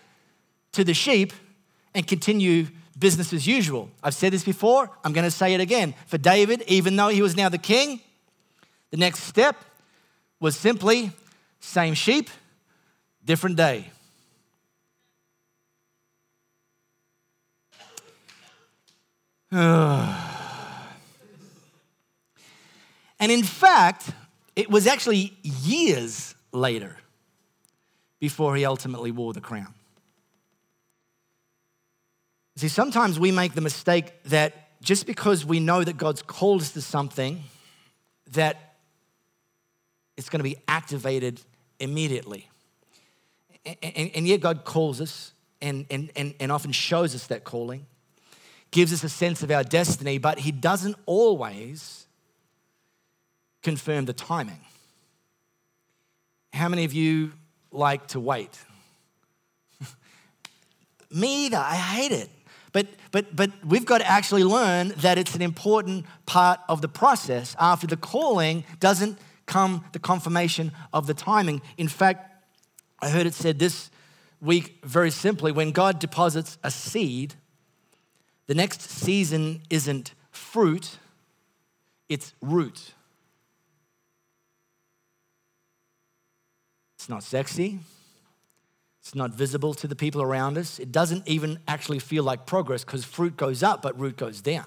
to 0.72 0.82
the 0.82 0.94
sheep 0.94 1.32
and 1.94 2.04
continue 2.08 2.66
business 2.98 3.32
as 3.32 3.46
usual. 3.46 3.88
I've 4.02 4.14
said 4.14 4.32
this 4.32 4.42
before, 4.42 4.90
I'm 5.04 5.12
going 5.12 5.22
to 5.22 5.30
say 5.30 5.54
it 5.54 5.60
again. 5.60 5.94
For 6.08 6.18
David, 6.18 6.64
even 6.66 6.96
though 6.96 7.08
he 7.08 7.22
was 7.22 7.36
now 7.36 7.48
the 7.48 7.56
king, 7.56 8.00
the 8.90 8.96
next 8.96 9.22
step 9.22 9.64
was 10.40 10.56
simply 10.56 11.12
same 11.66 11.94
sheep, 11.94 12.30
different 13.24 13.56
day. 13.56 13.90
and 19.50 20.12
in 23.20 23.42
fact, 23.42 24.10
it 24.54 24.70
was 24.70 24.86
actually 24.86 25.36
years 25.42 26.34
later 26.52 26.96
before 28.20 28.56
he 28.56 28.64
ultimately 28.64 29.10
wore 29.10 29.32
the 29.32 29.40
crown. 29.40 29.74
See, 32.56 32.68
sometimes 32.68 33.18
we 33.18 33.32
make 33.32 33.54
the 33.54 33.60
mistake 33.60 34.22
that 34.24 34.80
just 34.82 35.06
because 35.06 35.44
we 35.44 35.60
know 35.60 35.84
that 35.84 35.96
God's 35.96 36.22
called 36.22 36.62
us 36.62 36.70
to 36.72 36.80
something, 36.80 37.42
that 38.30 38.76
it's 40.16 40.28
going 40.28 40.38
to 40.38 40.44
be 40.44 40.56
activated 40.66 41.40
immediately. 41.80 42.48
And, 43.64 43.76
and, 43.82 44.10
and 44.14 44.28
yet, 44.28 44.40
God 44.40 44.64
calls 44.64 45.00
us 45.00 45.32
and, 45.60 45.86
and, 45.90 46.10
and, 46.16 46.34
and 46.38 46.52
often 46.52 46.72
shows 46.72 47.14
us 47.14 47.26
that 47.28 47.44
calling, 47.44 47.86
gives 48.70 48.92
us 48.92 49.02
a 49.04 49.08
sense 49.08 49.42
of 49.42 49.50
our 49.50 49.64
destiny, 49.64 50.18
but 50.18 50.40
He 50.40 50.52
doesn't 50.52 50.96
always 51.06 52.06
confirm 53.62 54.04
the 54.04 54.12
timing. 54.12 54.60
How 56.52 56.68
many 56.68 56.84
of 56.84 56.92
you 56.92 57.32
like 57.72 58.06
to 58.08 58.20
wait? 58.20 58.58
Me 61.10 61.46
either. 61.46 61.58
I 61.58 61.74
hate 61.74 62.12
it. 62.12 62.30
But, 62.72 62.86
but, 63.10 63.34
but 63.34 63.50
we've 63.64 63.86
got 63.86 63.98
to 63.98 64.06
actually 64.06 64.44
learn 64.44 64.88
that 64.98 65.16
it's 65.16 65.34
an 65.34 65.42
important 65.42 66.04
part 66.26 66.60
of 66.68 66.82
the 66.82 66.88
process 66.88 67.56
after 67.58 67.86
the 67.86 67.96
calling 67.96 68.64
doesn't 68.80 69.18
come 69.46 69.84
the 69.92 69.98
confirmation 69.98 70.72
of 70.92 71.06
the 71.06 71.14
timing. 71.14 71.62
In 71.76 71.88
fact, 71.88 72.32
I 73.00 73.10
heard 73.10 73.26
it 73.26 73.34
said 73.34 73.58
this 73.58 73.90
week 74.40 74.78
very 74.84 75.10
simply 75.10 75.52
when 75.52 75.72
God 75.72 75.98
deposits 75.98 76.58
a 76.62 76.70
seed, 76.70 77.34
the 78.46 78.54
next 78.54 78.82
season 78.82 79.62
isn't 79.70 80.12
fruit, 80.30 80.98
it's 82.08 82.34
root. 82.40 82.92
It's 86.96 87.08
not 87.08 87.22
sexy. 87.22 87.80
It's 89.00 89.14
not 89.14 89.30
visible 89.30 89.72
to 89.74 89.86
the 89.86 89.94
people 89.94 90.20
around 90.20 90.58
us. 90.58 90.80
It 90.80 90.90
doesn't 90.90 91.28
even 91.28 91.60
actually 91.68 92.00
feel 92.00 92.24
like 92.24 92.44
progress 92.44 92.82
because 92.82 93.04
fruit 93.04 93.36
goes 93.36 93.62
up, 93.62 93.80
but 93.80 93.96
root 93.96 94.16
goes 94.16 94.40
down. 94.40 94.66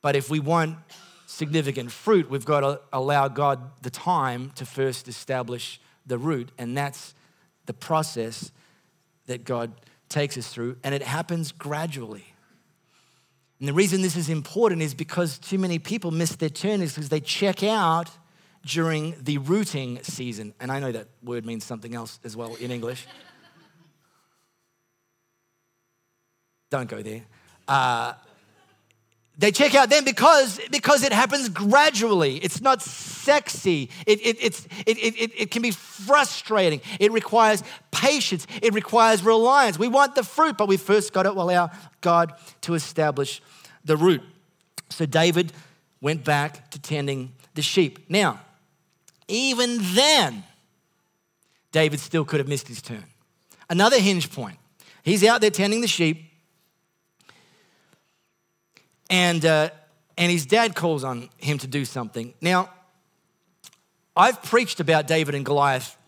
But 0.00 0.16
if 0.16 0.30
we 0.30 0.40
want 0.40 0.78
significant 1.30 1.92
fruit, 1.92 2.28
we've 2.28 2.44
got 2.44 2.60
to 2.60 2.80
allow 2.92 3.28
God 3.28 3.60
the 3.82 3.90
time 3.90 4.50
to 4.56 4.66
first 4.66 5.08
establish 5.08 5.80
the 6.06 6.18
root. 6.18 6.50
And 6.58 6.76
that's 6.76 7.14
the 7.66 7.72
process 7.72 8.50
that 9.26 9.44
God 9.44 9.70
takes 10.08 10.36
us 10.36 10.48
through, 10.48 10.76
and 10.82 10.92
it 10.92 11.02
happens 11.02 11.52
gradually. 11.52 12.24
And 13.60 13.68
the 13.68 13.72
reason 13.72 14.02
this 14.02 14.16
is 14.16 14.28
important 14.28 14.82
is 14.82 14.92
because 14.92 15.38
too 15.38 15.58
many 15.58 15.78
people 15.78 16.10
miss 16.10 16.34
their 16.34 16.48
turn 16.48 16.82
is 16.82 16.94
because 16.94 17.10
they 17.10 17.20
check 17.20 17.62
out 17.62 18.10
during 18.66 19.14
the 19.20 19.38
rooting 19.38 20.00
season. 20.02 20.52
And 20.58 20.72
I 20.72 20.80
know 20.80 20.90
that 20.90 21.06
word 21.22 21.46
means 21.46 21.64
something 21.64 21.94
else 21.94 22.18
as 22.24 22.36
well 22.36 22.56
in 22.56 22.72
English. 22.72 23.06
Don't 26.70 26.88
go 26.88 27.02
there. 27.02 27.22
Uh, 27.68 28.14
they 29.40 29.50
check 29.50 29.74
out 29.74 29.88
then 29.88 30.04
because, 30.04 30.60
because 30.70 31.02
it 31.02 31.14
happens 31.14 31.48
gradually. 31.48 32.36
It's 32.36 32.60
not 32.60 32.82
sexy. 32.82 33.88
It, 34.06 34.20
it, 34.20 34.36
it's, 34.38 34.66
it, 34.86 34.98
it, 34.98 35.32
it 35.34 35.50
can 35.50 35.62
be 35.62 35.70
frustrating. 35.70 36.82
It 37.00 37.10
requires 37.10 37.62
patience. 37.90 38.46
It 38.60 38.74
requires 38.74 39.22
reliance. 39.22 39.78
We 39.78 39.88
want 39.88 40.14
the 40.14 40.24
fruit, 40.24 40.58
but 40.58 40.68
we 40.68 40.76
first 40.76 41.14
got 41.14 41.22
to 41.22 41.30
allow 41.30 41.70
God 42.02 42.34
to 42.60 42.74
establish 42.74 43.40
the 43.82 43.96
root. 43.96 44.20
So 44.90 45.06
David 45.06 45.54
went 46.02 46.22
back 46.22 46.70
to 46.72 46.78
tending 46.78 47.32
the 47.54 47.62
sheep. 47.62 48.10
Now, 48.10 48.40
even 49.26 49.78
then, 49.94 50.44
David 51.72 51.98
still 52.00 52.26
could 52.26 52.40
have 52.40 52.48
missed 52.48 52.68
his 52.68 52.82
turn. 52.82 53.04
Another 53.70 53.98
hinge 53.98 54.30
point. 54.30 54.58
He's 55.02 55.24
out 55.24 55.40
there 55.40 55.50
tending 55.50 55.80
the 55.80 55.88
sheep 55.88 56.29
and, 59.10 59.44
uh, 59.44 59.68
and 60.16 60.32
his 60.32 60.46
dad 60.46 60.74
calls 60.74 61.04
on 61.04 61.28
him 61.36 61.58
to 61.58 61.66
do 61.66 61.84
something. 61.84 62.32
Now, 62.40 62.70
I've 64.16 64.42
preached 64.42 64.80
about 64.80 65.06
David 65.06 65.34
and 65.34 65.44
Goliath 65.44 65.98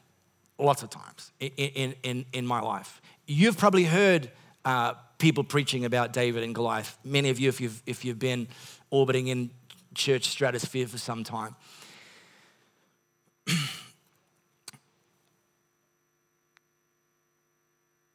lots 0.59 0.83
of 0.83 0.89
times 0.91 1.33
in, 1.41 1.95
in, 2.03 2.25
in, 2.33 2.47
my 2.47 2.61
life. 2.61 3.03
You've 3.27 3.59
probably 3.59 3.85
heard 3.85 4.31
uh, 4.65 4.95
people 5.19 5.43
preaching 5.43 5.85
about 5.85 6.13
David 6.13 6.45
and 6.45 6.55
Goliath, 6.55 6.97
many 7.05 7.31
of 7.31 7.41
you, 7.41 7.49
if 7.49 7.61
you've, 7.61 7.83
if 7.85 8.05
you've 8.05 8.19
been 8.19 8.47
orbiting 8.91 9.27
in 9.29 9.51
church 9.95 10.25
stratosphere 10.27 10.87
for 10.87 10.99
some 10.99 11.25
time. 11.25 11.57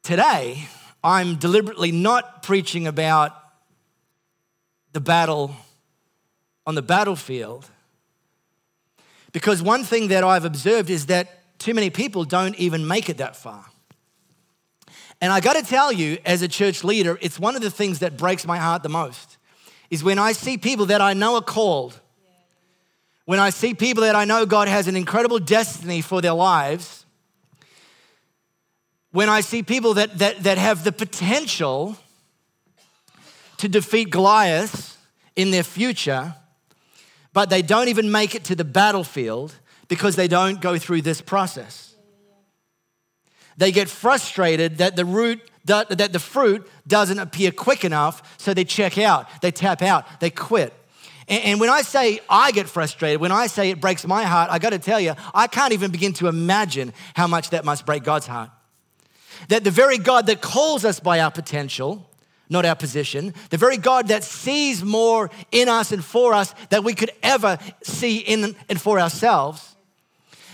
Today, 0.02 0.66
I'm 1.04 1.36
deliberately 1.36 1.92
not 1.92 2.42
preaching 2.42 2.86
about 2.86 3.47
the 4.92 5.00
battle 5.00 5.54
on 6.66 6.74
the 6.74 6.82
battlefield. 6.82 7.68
Because 9.32 9.62
one 9.62 9.84
thing 9.84 10.08
that 10.08 10.24
I've 10.24 10.44
observed 10.44 10.90
is 10.90 11.06
that 11.06 11.58
too 11.58 11.74
many 11.74 11.90
people 11.90 12.24
don't 12.24 12.54
even 12.56 12.86
make 12.86 13.08
it 13.08 13.18
that 13.18 13.36
far. 13.36 13.64
And 15.20 15.32
I 15.32 15.40
got 15.40 15.54
to 15.54 15.62
tell 15.62 15.92
you, 15.92 16.18
as 16.24 16.42
a 16.42 16.48
church 16.48 16.84
leader, 16.84 17.18
it's 17.20 17.38
one 17.38 17.56
of 17.56 17.62
the 17.62 17.70
things 17.70 17.98
that 17.98 18.16
breaks 18.16 18.46
my 18.46 18.58
heart 18.58 18.82
the 18.82 18.88
most 18.88 19.36
is 19.90 20.04
when 20.04 20.18
I 20.18 20.32
see 20.32 20.58
people 20.58 20.86
that 20.86 21.00
I 21.00 21.14
know 21.14 21.36
are 21.36 21.42
called, 21.42 21.98
when 23.24 23.38
I 23.38 23.50
see 23.50 23.74
people 23.74 24.02
that 24.04 24.14
I 24.14 24.24
know 24.24 24.46
God 24.46 24.68
has 24.68 24.86
an 24.86 24.96
incredible 24.96 25.38
destiny 25.38 26.02
for 26.02 26.20
their 26.20 26.34
lives, 26.34 27.06
when 29.10 29.28
I 29.28 29.40
see 29.40 29.62
people 29.62 29.94
that, 29.94 30.18
that, 30.18 30.42
that 30.42 30.58
have 30.58 30.84
the 30.84 30.92
potential 30.92 31.96
to 33.58 33.68
defeat 33.68 34.10
Goliath 34.10 34.96
in 35.36 35.50
their 35.50 35.62
future, 35.62 36.34
but 37.32 37.50
they 37.50 37.62
don't 37.62 37.88
even 37.88 38.10
make 38.10 38.34
it 38.34 38.44
to 38.44 38.56
the 38.56 38.64
battlefield 38.64 39.54
because 39.86 40.16
they 40.16 40.28
don't 40.28 40.60
go 40.60 40.78
through 40.78 41.02
this 41.02 41.20
process. 41.20 41.94
They 43.56 43.72
get 43.72 43.88
frustrated 43.88 44.78
that 44.78 44.96
the 44.96 45.04
root 45.04 45.40
that 45.64 46.12
the 46.12 46.18
fruit 46.18 46.66
doesn't 46.86 47.18
appear 47.18 47.52
quick 47.52 47.84
enough, 47.84 48.38
so 48.38 48.54
they 48.54 48.64
check 48.64 48.96
out, 48.96 49.26
they 49.42 49.50
tap 49.50 49.82
out, 49.82 50.18
they 50.18 50.30
quit. 50.30 50.72
And 51.28 51.60
when 51.60 51.68
I 51.68 51.82
say 51.82 52.20
I 52.30 52.52
get 52.52 52.70
frustrated, 52.70 53.20
when 53.20 53.32
I 53.32 53.48
say 53.48 53.68
it 53.68 53.78
breaks 53.78 54.06
my 54.06 54.24
heart, 54.24 54.50
I 54.50 54.58
got 54.58 54.70
to 54.70 54.78
tell 54.78 54.98
you, 54.98 55.12
I 55.34 55.46
can't 55.46 55.74
even 55.74 55.90
begin 55.90 56.14
to 56.14 56.28
imagine 56.28 56.94
how 57.14 57.26
much 57.26 57.50
that 57.50 57.66
must 57.66 57.84
break 57.84 58.02
God's 58.02 58.26
heart. 58.26 58.48
That 59.48 59.62
the 59.62 59.70
very 59.70 59.98
God 59.98 60.26
that 60.28 60.40
calls 60.40 60.86
us 60.86 61.00
by 61.00 61.20
our 61.20 61.30
potential, 61.30 62.07
not 62.50 62.64
our 62.64 62.76
position. 62.76 63.34
The 63.50 63.56
very 63.56 63.76
God 63.76 64.08
that 64.08 64.24
sees 64.24 64.82
more 64.82 65.30
in 65.52 65.68
us 65.68 65.92
and 65.92 66.04
for 66.04 66.32
us 66.32 66.54
that 66.70 66.84
we 66.84 66.94
could 66.94 67.10
ever 67.22 67.58
see 67.82 68.18
in 68.18 68.56
and 68.68 68.80
for 68.80 68.98
ourselves, 68.98 69.76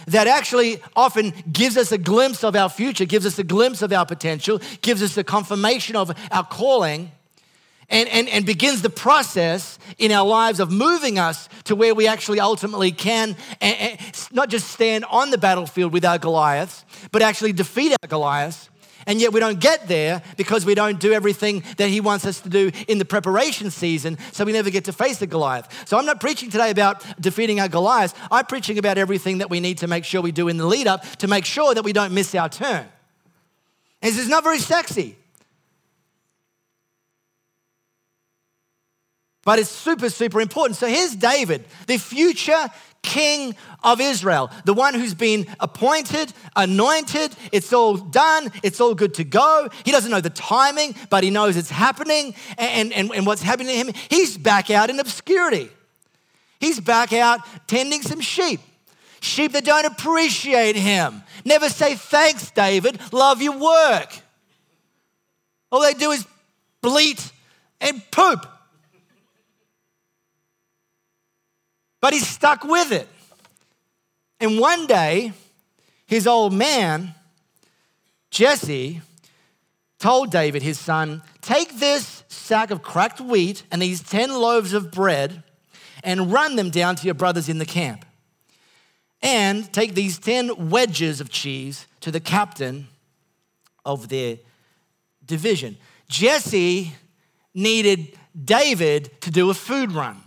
that 0.07 0.27
actually 0.27 0.83
often 0.95 1.33
gives 1.51 1.77
us 1.77 1.93
a 1.93 1.99
glimpse 1.99 2.45
of 2.45 2.57
our 2.57 2.69
future, 2.69 3.05
gives 3.05 3.27
us 3.27 3.39
a 3.39 3.45
glimpse 3.45 3.83
of 3.83 3.93
our 3.93 4.05
potential, 4.05 4.61
gives 4.83 5.03
us 5.03 5.15
the 5.15 5.25
confirmation 5.25 5.97
of 5.97 6.13
our 6.31 6.45
calling. 6.45 7.11
And, 7.91 8.09
and, 8.09 8.31
and 8.31 8.47
begins 8.47 8.81
the 8.81 8.89
process 8.89 9.79
in 9.99 10.11
our 10.11 10.27
lives 10.27 10.59
of 10.59 10.73
moving 10.73 11.19
us 11.19 11.51
to 11.65 11.77
where 11.77 11.95
we 11.95 12.07
actually 12.07 12.41
ultimately 12.41 12.91
can 12.93 13.37
and, 13.61 13.77
and 13.77 14.01
not 14.33 14.49
just 14.49 14.69
stand 14.69 15.05
on 15.05 15.31
the 15.31 15.37
battlefield 15.37 15.93
with 15.93 16.03
our 16.03 16.17
Goliaths, 16.17 16.83
but 17.13 17.21
actually 17.21 17.53
defeat 17.53 17.93
our 17.93 18.09
Goliaths 18.09 18.71
and 19.07 19.21
yet 19.21 19.33
we 19.33 19.41
don't 19.41 19.61
get 19.61 19.89
there 19.89 20.23
because 20.37 20.65
we 20.65 20.75
don't 20.75 21.01
do 21.01 21.13
everything 21.13 21.63
that 21.77 21.89
he 21.89 22.01
wants 22.01 22.25
us 22.25 22.41
to 22.41 22.49
do 22.49 22.71
in 22.89 22.99
the 22.99 23.05
preparation 23.05 23.71
season, 23.71 24.19
so 24.33 24.45
we 24.45 24.53
never 24.53 24.71
get 24.71 24.85
to 24.85 24.93
face 24.93 25.19
the 25.19 25.27
Goliath. 25.27 25.69
So 25.89 25.99
I'm 25.99 26.07
not 26.07 26.21
preaching 26.21 26.51
today 26.51 26.71
about 26.71 27.05
defeating 27.21 27.61
our 27.61 27.69
Goliath. 27.69 28.15
I'm 28.31 28.47
preaching 28.47 28.79
about 28.79 28.99
everything 28.99 29.39
that 29.39 29.51
we 29.51 29.61
need 29.61 29.79
to 29.79 29.87
make 29.87 30.05
sure 30.05 30.23
we 30.23 30.33
do 30.33 30.49
in 30.49 30.57
the 30.57 30.67
lead 30.67 30.87
up 30.87 31.05
to 31.17 31.29
make 31.29 31.45
sure 31.45 31.75
that 31.75 31.85
we 31.85 31.93
don't 31.93 32.13
miss 32.13 32.35
our 32.35 32.49
turn. 32.49 32.87
And 34.03 34.13
this 34.13 34.19
is 34.19 34.29
not 34.29 34.45
very 34.45 34.59
sexy. 34.59 35.17
But 39.45 39.59
it's 39.59 39.71
super, 39.71 40.09
super 40.09 40.41
important. 40.41 40.77
So 40.77 40.87
here's 40.87 41.15
David, 41.15 41.65
the 41.87 41.99
future 41.99 42.71
king 43.03 43.55
of 43.83 44.01
Israel, 44.01 44.51
the 44.65 44.73
one 44.73 44.95
who's 44.95 45.15
been 45.15 45.47
appointed, 45.61 46.33
anointed. 46.57 47.37
It's 47.53 47.73
all 47.73 47.97
done, 47.97 48.51
it's 48.63 48.81
all 48.81 48.95
good 48.95 49.15
to 49.15 49.25
go. 49.25 49.69
He 49.85 49.93
doesn't 49.93 50.11
know 50.11 50.23
the 50.23 50.31
timing, 50.31 50.95
but 51.11 51.23
he 51.23 51.31
knows 51.31 51.57
it's 51.57 51.71
happening 51.71 52.35
and, 52.57 52.93
and, 52.93 53.15
and 53.15 53.27
what's 53.27 53.43
happening 53.43 53.69
to 53.69 53.75
him. 53.75 53.95
He's 54.09 54.39
back 54.39 54.71
out 54.71 54.91
in 54.91 54.99
obscurity. 54.99 55.69
He's 56.59 56.81
back 56.81 57.13
out 57.13 57.41
tending 57.67 58.01
some 58.01 58.21
sheep. 58.21 58.61
Sheep 59.21 59.53
that 59.53 59.65
don't 59.65 59.87
appreciate 59.87 60.77
him. 60.77 61.23
Never 61.45 61.69
say 61.69 61.95
thanks, 61.95 62.51
David. 62.51 63.01
Love 63.13 63.43
your 63.43 63.59
work. 63.59 64.19
All 65.71 65.81
they 65.81 65.95
do 65.95 66.11
is 66.11 66.27
bleat 66.81 67.33
and 67.81 68.03
poop. 68.11 68.47
But 72.05 72.13
he 72.13 72.19
stuck 72.19 72.65
with 72.65 72.93
it. 72.93 73.09
And 74.39 74.61
one 74.61 74.87
day, 74.87 75.33
his 76.05 76.27
old 76.27 76.53
man, 76.53 77.15
Jesse, 78.31 79.01
told 79.99 80.31
David, 80.31 80.63
his 80.63 80.79
son, 80.79 81.23
Take 81.41 81.79
this 81.79 82.25
sack 82.29 82.71
of 82.71 82.83
cracked 82.83 83.23
wheat 83.23 83.63
and 83.71 83.81
these 83.81 84.03
10 84.03 84.35
loaves 84.35 84.75
of 84.75 84.91
bread 84.91 85.45
and 86.03 86.31
run 86.31 86.57
them 86.57 86.69
down 86.69 86.95
to 86.97 87.07
your 87.07 87.15
brothers 87.15 87.49
in 87.49 87.57
the 87.57 87.65
camp. 87.65 88.05
And 89.23 89.73
take 89.73 89.95
these 89.95 90.19
10 90.19 90.69
wedges 90.69 91.23
of 91.23 91.31
cheese 91.31 91.87
to 92.03 92.11
the 92.11 92.21
captain 92.21 92.87
of 93.83 94.11
their 94.11 94.37
division. 95.25 95.79
Jesse 96.11 96.93
needed 97.55 98.19
David 98.45 99.23
to 99.23 99.31
do 99.31 99.49
a 99.49 99.55
food 99.55 99.91
run. 99.91 100.24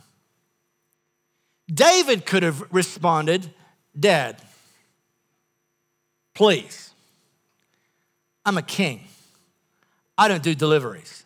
David 1.71 2.25
could 2.25 2.43
have 2.43 2.63
responded, 2.71 3.53
Dad, 3.97 4.41
please, 6.33 6.91
I'm 8.45 8.57
a 8.57 8.61
king. 8.61 9.03
I 10.17 10.27
don't 10.27 10.43
do 10.43 10.55
deliveries. 10.55 11.25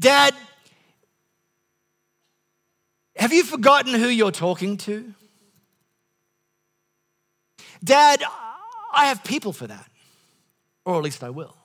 Dad, 0.00 0.34
have 3.16 3.32
you 3.32 3.44
forgotten 3.44 3.94
who 3.94 4.08
you're 4.08 4.32
talking 4.32 4.76
to? 4.78 5.14
Dad, 7.84 8.22
I 8.92 9.06
have 9.06 9.22
people 9.22 9.52
for 9.52 9.68
that, 9.68 9.88
or 10.84 10.96
at 10.96 11.02
least 11.04 11.22
I 11.22 11.30
will. 11.30 11.56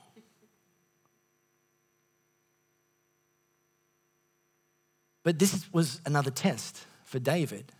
But 5.28 5.40
this 5.40 5.68
was 5.74 6.00
another 6.06 6.32
test 6.32 6.86
for 7.04 7.20
David, 7.20 7.74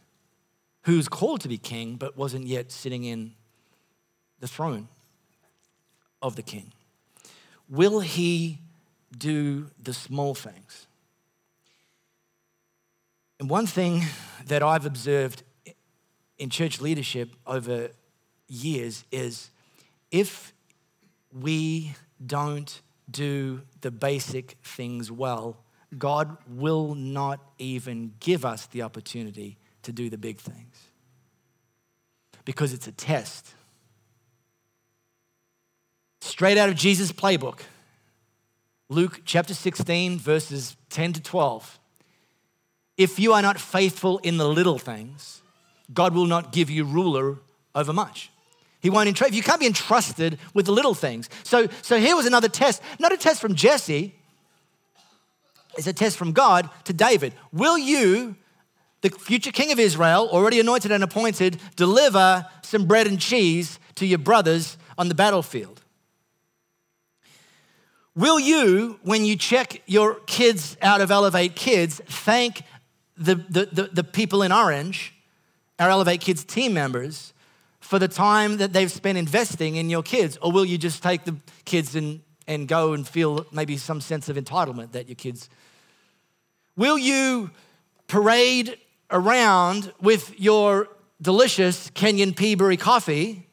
who 0.82 0.98
was 0.98 1.08
called 1.08 1.40
to 1.40 1.48
be 1.48 1.58
king, 1.58 1.96
but 1.96 2.18
wasn't 2.18 2.46
yet 2.46 2.74
sitting 2.74 3.06
in 3.06 3.36
the 4.42 4.50
throne 4.50 4.90
of 6.22 6.36
the 6.36 6.42
king. 6.42 6.74
Will 7.70 8.02
he 8.02 8.60
do 9.18 9.68
the 9.82 9.94
small 9.94 10.36
things? 10.36 10.88
And 13.40 13.50
one 13.50 13.66
thing 13.66 14.04
that 14.48 14.62
I've 14.62 14.86
observed 14.86 15.44
in 16.38 16.50
church 16.50 16.82
leadership 16.82 17.30
over 17.46 17.92
years 18.50 19.06
is 19.10 19.52
if 20.12 20.52
we 21.32 21.96
don't 22.26 22.82
do 23.10 23.62
the 23.80 23.92
basic 23.92 24.58
things 24.62 25.10
well, 25.10 25.56
God 25.96 26.38
will 26.50 26.96
not 26.96 27.40
even 27.60 28.14
give 28.20 28.44
us 28.44 28.66
the 28.68 28.82
opportunity 28.82 29.58
to 29.84 29.92
do 29.92 30.10
the 30.10 30.18
big 30.18 30.40
things 30.40 30.88
because 32.44 32.74
it's 32.74 32.88
a 32.88 32.92
test. 32.92 33.54
Straight 36.22 36.58
out 36.58 36.70
of 36.70 36.76
Jesus' 36.76 37.12
playbook, 37.12 37.60
Luke 38.90 39.22
chapter 39.26 39.54
16, 39.54 40.18
verses 40.18 40.76
10 40.90 41.14
to 41.14 41.22
12. 41.22 41.80
If 42.98 43.20
you 43.20 43.34
are 43.34 43.42
not 43.42 43.60
faithful 43.60 44.18
in 44.20 44.38
the 44.38 44.48
little 44.48 44.80
things, 44.80 45.42
God 45.94 46.14
will 46.14 46.26
not 46.26 46.52
give 46.52 46.70
you 46.70 46.84
ruler 46.84 47.38
over 47.76 47.94
much. 47.94 48.32
He 48.80 48.90
won't 48.90 49.08
entrust. 49.08 49.34
You 49.34 49.44
can't 49.44 49.60
be 49.60 49.68
entrusted 49.68 50.40
with 50.54 50.66
the 50.66 50.72
little 50.72 50.94
things. 50.94 51.30
So, 51.44 51.68
so 51.82 52.00
here 52.00 52.16
was 52.16 52.26
another 52.26 52.50
test, 52.50 52.82
not 53.00 53.12
a 53.12 53.18
test 53.18 53.42
from 53.42 53.56
Jesse, 53.56 54.16
it's 55.78 55.88
a 55.88 55.94
test 55.94 56.18
from 56.18 56.32
God 56.32 56.70
to 56.86 56.94
David. 56.94 57.34
Will 57.54 57.78
you, 57.78 58.36
the 59.02 59.10
future 59.10 59.52
king 59.52 59.72
of 59.72 59.80
Israel, 59.80 60.28
already 60.32 60.60
anointed 60.60 60.92
and 60.92 61.04
appointed, 61.04 61.60
deliver 61.76 62.46
some 62.64 62.86
bread 62.86 63.08
and 63.08 63.20
cheese 63.20 63.80
to 63.96 64.06
your 64.06 64.18
brothers 64.18 64.78
on 64.98 65.08
the 65.08 65.16
battlefield? 65.16 65.82
Will 68.16 68.40
you, 68.40 69.00
when 69.04 69.24
you 69.24 69.36
check 69.36 69.84
your 69.86 70.16
kids 70.22 70.76
out 70.82 71.02
of 71.02 71.12
Elevate 71.12 71.56
Kids, 71.56 72.02
thank 72.08 72.64
the, 73.16 73.36
the, 73.36 73.66
the, 73.72 73.84
the 73.94 74.04
people 74.04 74.42
in 74.42 74.52
orange, 74.52 75.14
our 75.78 75.92
Elevate 75.92 76.22
Kids 76.22 76.44
team 76.44 76.74
members, 76.74 77.34
for 77.80 78.00
the 78.00 78.08
time 78.08 78.58
that 78.58 78.74
they've 78.74 78.92
spent 78.92 79.20
investing 79.20 79.76
in 79.76 79.92
your 79.92 80.02
kids? 80.02 80.38
Or 80.42 80.52
will 80.52 80.66
you 80.66 80.80
just 80.80 81.04
take 81.04 81.26
the 81.26 81.38
kids 81.66 81.96
and, 81.96 82.22
and 82.48 82.68
go 82.68 82.94
and 82.94 83.08
feel 83.08 83.46
maybe 83.52 83.78
some 83.78 84.02
sense 84.02 84.30
of 84.30 84.38
entitlement 84.38 84.94
that 84.94 85.08
your 85.08 85.16
kids. 85.16 85.50
Will 86.78 87.00
you 87.00 87.50
parade 88.06 88.78
around 89.10 89.92
with 90.00 90.40
your 90.40 90.88
delicious 91.20 91.90
Kenyan 91.90 92.36
Peaberry 92.36 92.80
coffee? 92.80 93.48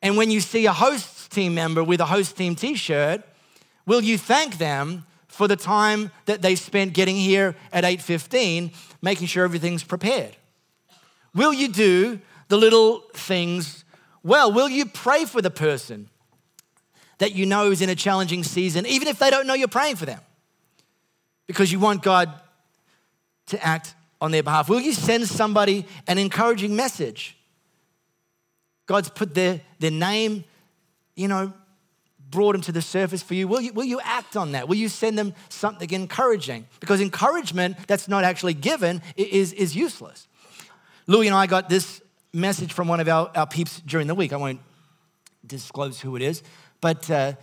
And 0.00 0.16
when 0.16 0.30
you 0.30 0.40
see 0.40 0.64
a 0.64 0.72
host 0.72 1.30
team 1.30 1.54
member 1.54 1.84
with 1.84 2.00
a 2.00 2.06
host 2.06 2.36
team 2.38 2.56
t 2.56 2.74
shirt, 2.74 3.22
will 3.84 4.00
you 4.00 4.16
thank 4.16 4.56
them 4.56 5.04
for 5.28 5.46
the 5.46 5.56
time 5.56 6.10
that 6.24 6.40
they 6.40 6.54
spent 6.54 6.94
getting 6.94 7.16
here 7.16 7.54
at 7.72 7.84
8:15 7.84 8.72
making 9.02 9.26
sure 9.26 9.44
everything's 9.44 9.84
prepared? 9.84 10.36
Will 11.34 11.52
you 11.52 11.68
do 11.68 12.20
the 12.48 12.56
little 12.56 13.00
things 13.12 13.84
well? 14.22 14.50
Will 14.50 14.68
you 14.68 14.86
pray 14.86 15.26
for 15.26 15.42
the 15.42 15.50
person 15.50 16.08
that 17.18 17.34
you 17.34 17.44
know 17.44 17.70
is 17.70 17.82
in 17.82 17.90
a 17.90 17.94
challenging 17.94 18.44
season 18.44 18.86
even 18.86 19.08
if 19.08 19.18
they 19.18 19.28
don't 19.28 19.46
know 19.46 19.54
you're 19.54 19.68
praying 19.68 19.96
for 19.96 20.06
them 20.06 20.20
because 21.46 21.70
you 21.70 21.78
want 21.78 22.02
God 22.02 22.32
to 23.46 23.64
act 23.64 23.94
on 24.20 24.30
their 24.30 24.42
behalf 24.42 24.68
will 24.68 24.80
you 24.80 24.92
send 24.92 25.26
somebody 25.26 25.86
an 26.06 26.18
encouraging 26.18 26.74
message 26.74 27.36
God's 28.86 29.08
put 29.08 29.34
their, 29.34 29.60
their 29.78 29.90
name 29.90 30.44
you 31.14 31.28
know 31.28 31.52
brought 32.34 32.52
them 32.52 32.62
to 32.62 32.72
the 32.72 32.82
surface 32.82 33.22
for 33.22 33.34
you, 33.34 33.46
will 33.46 33.60
you, 33.60 33.72
will 33.72 33.84
you 33.84 34.00
act 34.02 34.36
on 34.36 34.52
that? 34.52 34.68
Will 34.68 34.76
you 34.76 34.88
send 34.88 35.16
them 35.16 35.32
something 35.48 35.90
encouraging? 35.90 36.66
Because 36.80 37.00
encouragement 37.00 37.76
that's 37.86 38.08
not 38.08 38.24
actually 38.24 38.54
given 38.54 39.00
is, 39.16 39.52
is 39.52 39.76
useless. 39.76 40.26
Louis 41.06 41.28
and 41.28 41.36
I 41.36 41.46
got 41.46 41.68
this 41.68 42.02
message 42.32 42.72
from 42.72 42.88
one 42.88 43.00
of 43.00 43.08
our, 43.08 43.30
our 43.34 43.46
peeps 43.46 43.80
during 43.80 44.08
the 44.08 44.14
week. 44.14 44.32
I 44.32 44.36
won't 44.36 44.60
disclose 45.46 46.00
who 46.00 46.16
it 46.16 46.22
is, 46.22 46.42
but 46.80 47.08
uh, 47.10 47.34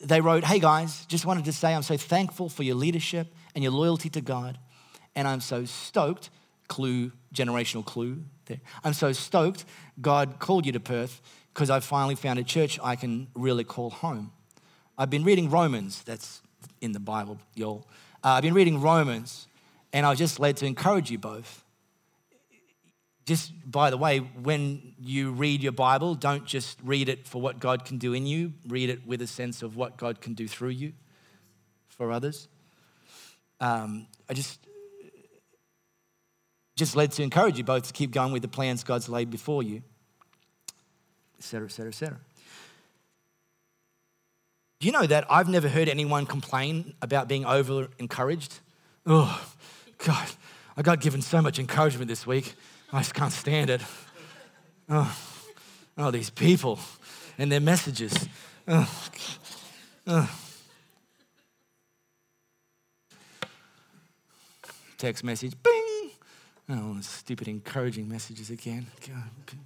they 0.00 0.20
wrote, 0.20 0.44
Hey 0.44 0.58
guys, 0.58 1.06
just 1.06 1.24
wanted 1.24 1.46
to 1.46 1.52
say 1.52 1.74
I'm 1.74 1.82
so 1.82 1.96
thankful 1.96 2.48
for 2.48 2.62
your 2.62 2.74
leadership 2.74 3.32
and 3.54 3.62
your 3.62 3.72
loyalty 3.72 4.08
to 4.10 4.20
God. 4.20 4.58
And 5.14 5.28
I'm 5.28 5.40
so 5.40 5.64
stoked, 5.64 6.30
clue, 6.68 7.12
generational 7.34 7.84
clue 7.84 8.24
there. 8.46 8.60
I'm 8.82 8.92
so 8.92 9.12
stoked 9.12 9.64
God 10.00 10.38
called 10.38 10.66
you 10.66 10.72
to 10.72 10.80
Perth 10.80 11.20
because 11.52 11.70
I 11.70 11.80
finally 11.80 12.16
found 12.16 12.38
a 12.38 12.44
church 12.44 12.78
I 12.82 12.96
can 12.96 13.28
really 13.34 13.64
call 13.64 13.90
home. 13.90 14.32
I've 14.98 15.10
been 15.10 15.24
reading 15.24 15.50
Romans, 15.50 16.02
that's 16.02 16.42
in 16.80 16.92
the 16.92 17.00
Bible, 17.00 17.38
y'all. 17.54 17.86
Uh, 18.22 18.28
I've 18.28 18.42
been 18.42 18.54
reading 18.54 18.80
Romans, 18.80 19.46
and 19.92 20.06
I 20.06 20.10
was 20.10 20.18
just 20.18 20.40
led 20.40 20.56
to 20.58 20.66
encourage 20.66 21.10
you 21.10 21.18
both. 21.18 21.64
Just 23.26 23.52
by 23.70 23.90
the 23.90 23.96
way, 23.96 24.18
when 24.18 24.94
you 25.00 25.32
read 25.32 25.62
your 25.62 25.72
Bible, 25.72 26.14
don't 26.14 26.44
just 26.44 26.78
read 26.84 27.08
it 27.08 27.26
for 27.26 27.40
what 27.40 27.58
God 27.58 27.84
can 27.84 27.98
do 27.98 28.12
in 28.12 28.26
you, 28.26 28.52
read 28.68 28.90
it 28.90 29.06
with 29.06 29.22
a 29.22 29.26
sense 29.26 29.62
of 29.62 29.76
what 29.76 29.96
God 29.96 30.20
can 30.20 30.34
do 30.34 30.46
through 30.46 30.70
you 30.70 30.92
for 31.88 32.12
others. 32.12 32.48
Um, 33.60 34.06
I 34.28 34.34
just 34.34 34.58
just 36.76 36.96
led 36.96 37.12
to 37.12 37.22
encourage 37.22 37.56
you 37.56 37.64
both 37.64 37.86
to 37.86 37.92
keep 37.92 38.10
going 38.10 38.32
with 38.32 38.42
the 38.42 38.48
plans 38.48 38.82
God's 38.82 39.08
laid 39.08 39.30
before 39.30 39.62
you 39.62 39.82
etc., 41.44 41.66
etc., 41.66 41.88
etc. 41.88 42.18
Do 44.80 44.86
you 44.86 44.92
know 44.92 45.06
that 45.06 45.26
I've 45.30 45.48
never 45.48 45.68
heard 45.68 45.88
anyone 45.88 46.26
complain 46.26 46.94
about 47.02 47.28
being 47.28 47.44
over 47.44 47.88
encouraged? 47.98 48.60
Oh, 49.06 49.46
God, 49.98 50.28
I 50.76 50.82
got 50.82 51.00
given 51.00 51.22
so 51.22 51.42
much 51.42 51.58
encouragement 51.58 52.08
this 52.08 52.26
week. 52.26 52.54
I 52.92 53.00
just 53.00 53.14
can't 53.14 53.32
stand 53.32 53.70
it. 53.70 53.82
Oh, 54.88 55.16
oh 55.98 56.10
these 56.10 56.30
people 56.30 56.78
and 57.38 57.52
their 57.52 57.60
messages. 57.60 58.28
Oh, 58.66 59.10
oh. 60.06 60.30
Text 65.04 65.22
message, 65.22 65.52
bing. 65.62 66.12
Oh, 66.70 66.96
stupid 67.02 67.46
encouraging 67.46 68.08
messages 68.08 68.48
again. 68.48 68.86
God. 69.06 69.58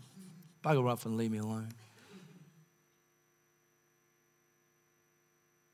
Bugger 0.64 0.90
off 0.90 1.06
and 1.06 1.16
leave 1.16 1.30
me 1.30 1.38
alone. 1.38 1.68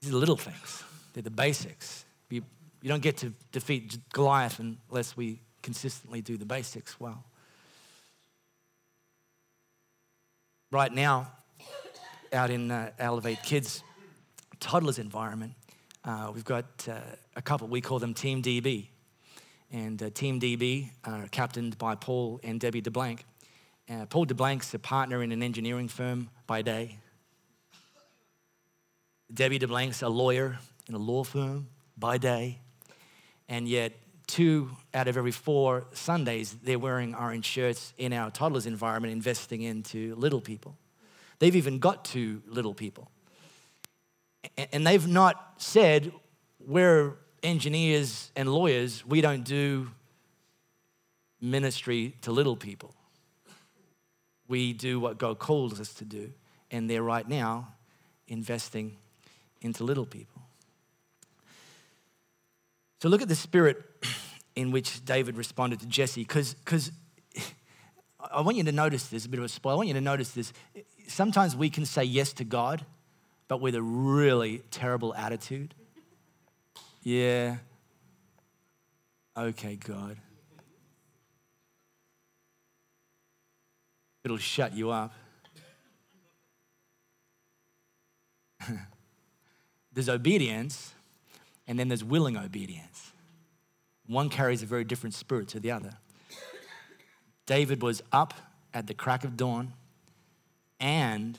These 0.03 0.11
are 0.11 0.13
the 0.13 0.19
little 0.19 0.37
things, 0.37 0.85
they're 1.15 1.23
the 1.23 1.31
basics. 1.31 2.05
You, 2.29 2.43
you 2.83 2.91
don't 2.91 3.01
get 3.01 3.17
to 3.17 3.33
defeat 3.53 3.97
Goliath 4.13 4.59
unless 4.59 5.17
we 5.17 5.41
consistently 5.63 6.21
do 6.21 6.37
the 6.37 6.45
basics 6.45 7.01
well. 7.01 7.25
Right 10.71 10.93
now, 10.93 11.33
out 12.35 12.51
in 12.51 12.71
uh, 12.71 12.91
Elevate 12.99 13.43
Kids 13.43 13.83
toddlers 14.61 14.99
environment, 14.99 15.55
uh, 16.05 16.33
we've 16.35 16.45
got 16.45 16.67
uh, 16.87 16.99
a 17.35 17.41
couple, 17.41 17.67
we 17.69 17.81
call 17.81 17.99
them 17.99 18.13
Team 18.13 18.43
DB. 18.43 18.89
And 19.73 20.03
uh, 20.03 20.11
Team 20.11 20.41
DB 20.41 20.91
captained 21.31 21.79
by 21.79 21.95
Paul 21.95 22.41
and 22.43 22.61
Debbie 22.61 22.83
DeBlanc. 22.83 23.25
Uh, 23.89 24.07
Paul 24.07 24.27
DeBlank's 24.27 24.73
a 24.73 24.79
partner 24.79 25.23
in 25.23 25.33
an 25.33 25.43
engineering 25.43 25.89
firm 25.89 26.31
by 26.47 26.63
day. 26.63 26.99
Debbie 29.33 29.59
DeBlank's 29.59 30.03
a 30.03 30.09
lawyer 30.09 30.59
in 30.89 30.95
a 30.95 30.99
law 30.99 31.25
firm 31.25 31.69
by 31.97 32.19
day. 32.19 32.61
And 33.49 33.69
yet, 33.69 33.93
two 34.27 34.71
out 34.95 35.09
of 35.09 35.17
every 35.17 35.33
four 35.33 35.87
Sundays, 35.93 36.55
they're 36.63 36.79
wearing 36.79 37.15
orange 37.15 37.45
shirts 37.45 37.93
in 37.99 38.13
our 38.13 38.31
toddlers 38.31 38.67
environment, 38.67 39.13
investing 39.13 39.63
into 39.63 40.15
little 40.15 40.41
people. 40.41 40.77
They've 41.39 41.57
even 41.57 41.79
got 41.79 42.05
to 42.07 42.43
little 42.47 42.75
people. 42.75 43.11
And 44.73 44.87
they've 44.87 45.07
not 45.07 45.55
said, 45.59 46.13
we're 46.59 47.17
engineers 47.45 48.33
and 48.35 48.49
lawyers, 48.49 49.07
we 49.07 49.21
don't 49.21 49.45
do 49.45 49.91
ministry 51.41 52.17
to 52.23 52.33
little 52.33 52.57
people 52.57 52.95
we 54.49 54.73
do 54.73 55.01
what 55.01 55.19
God 55.19 55.39
calls 55.39 55.81
us 55.81 55.93
to 55.95 56.05
do. 56.05 56.33
And 56.71 56.89
they're 56.89 57.03
right 57.03 57.29
now 57.29 57.69
investing 58.29 58.97
into 59.61 59.85
little 59.85 60.07
people. 60.07 60.43
So 63.01 63.09
look 63.09 63.23
at 63.23 63.29
the 63.29 63.35
spirit 63.35 63.83
in 64.55 64.71
which 64.71 65.05
David 65.05 65.37
responded 65.37 65.81
to 65.81 65.87
Jesse, 65.87 66.23
because 66.23 66.93
I 68.33 68.41
want 68.41 68.57
you 68.57 68.65
to 68.65 68.73
notice 68.73 69.09
this, 69.09 69.27
a 69.27 69.29
bit 69.29 69.39
of 69.39 69.45
a 69.45 69.49
spoil. 69.49 69.75
I 69.75 69.77
want 69.77 69.89
you 69.89 69.95
to 69.95 70.01
notice 70.01 70.31
this. 70.31 70.53
Sometimes 71.07 71.55
we 71.55 71.69
can 71.69 71.85
say 71.85 72.05
yes 72.05 72.33
to 72.35 72.45
God, 72.45 72.85
but 73.49 73.61
with 73.61 73.75
a 73.75 73.83
really 73.83 74.63
terrible 74.71 75.15
attitude. 75.15 75.75
Yeah. 77.05 77.59
Okay, 79.37 79.77
God. 79.77 80.17
it'll 84.25 84.39
shut 84.39 84.75
you 84.75 84.91
up. 84.91 85.13
there's 89.93 90.09
obedience, 90.09 90.95
and 91.69 91.79
then 91.79 91.89
there's 91.89 92.03
willing 92.03 92.37
obedience. 92.37 93.13
One 94.07 94.31
carries 94.31 94.63
a 94.63 94.67
very 94.67 94.85
different 94.85 95.15
spirit 95.15 95.49
to 95.49 95.61
the 95.61 95.71
other. 95.71 95.93
David 97.47 97.83
was 97.83 98.03
up 98.11 98.33
at 98.73 98.87
the 98.87 98.95
crack 98.95 99.25
of 99.25 99.37
dawn, 99.37 99.75
and 100.81 101.39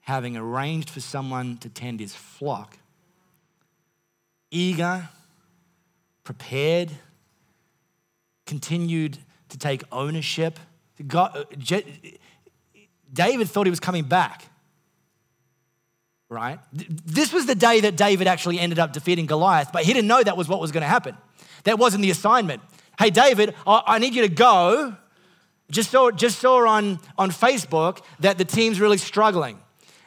having 0.00 0.36
arranged 0.36 0.90
for 0.90 1.00
someone 1.00 1.58
to 1.58 1.68
tend 1.68 2.00
his 2.00 2.14
flock, 2.14 2.78
eager, 4.50 5.08
prepared, 6.24 6.90
continued 8.46 9.18
to 9.48 9.58
take 9.58 9.82
ownership. 9.92 10.58
God, 11.06 11.36
uh, 11.36 11.80
David 13.12 13.48
thought 13.48 13.66
he 13.66 13.70
was 13.70 13.80
coming 13.80 14.04
back, 14.04 14.44
right? 16.28 16.58
This 16.72 17.32
was 17.32 17.46
the 17.46 17.54
day 17.54 17.80
that 17.80 17.96
David 17.96 18.26
actually 18.26 18.58
ended 18.58 18.78
up 18.78 18.92
defeating 18.92 19.26
Goliath, 19.26 19.70
but 19.72 19.84
he 19.84 19.92
didn't 19.92 20.08
know 20.08 20.22
that 20.22 20.36
was 20.36 20.48
what 20.48 20.60
was 20.60 20.72
going 20.72 20.82
to 20.82 20.88
happen. 20.88 21.16
That 21.64 21.78
wasn't 21.78 22.02
the 22.02 22.10
assignment. 22.10 22.62
Hey, 22.98 23.10
David, 23.10 23.54
I 23.66 23.98
need 23.98 24.14
you 24.14 24.22
to 24.22 24.28
go. 24.28 24.96
Just 25.70 25.90
saw, 25.90 26.10
just 26.10 26.38
saw 26.38 26.66
on, 26.66 26.98
on 27.16 27.30
Facebook 27.30 28.02
that 28.20 28.38
the 28.38 28.44
team's 28.44 28.80
really 28.80 28.98
struggling, 28.98 29.58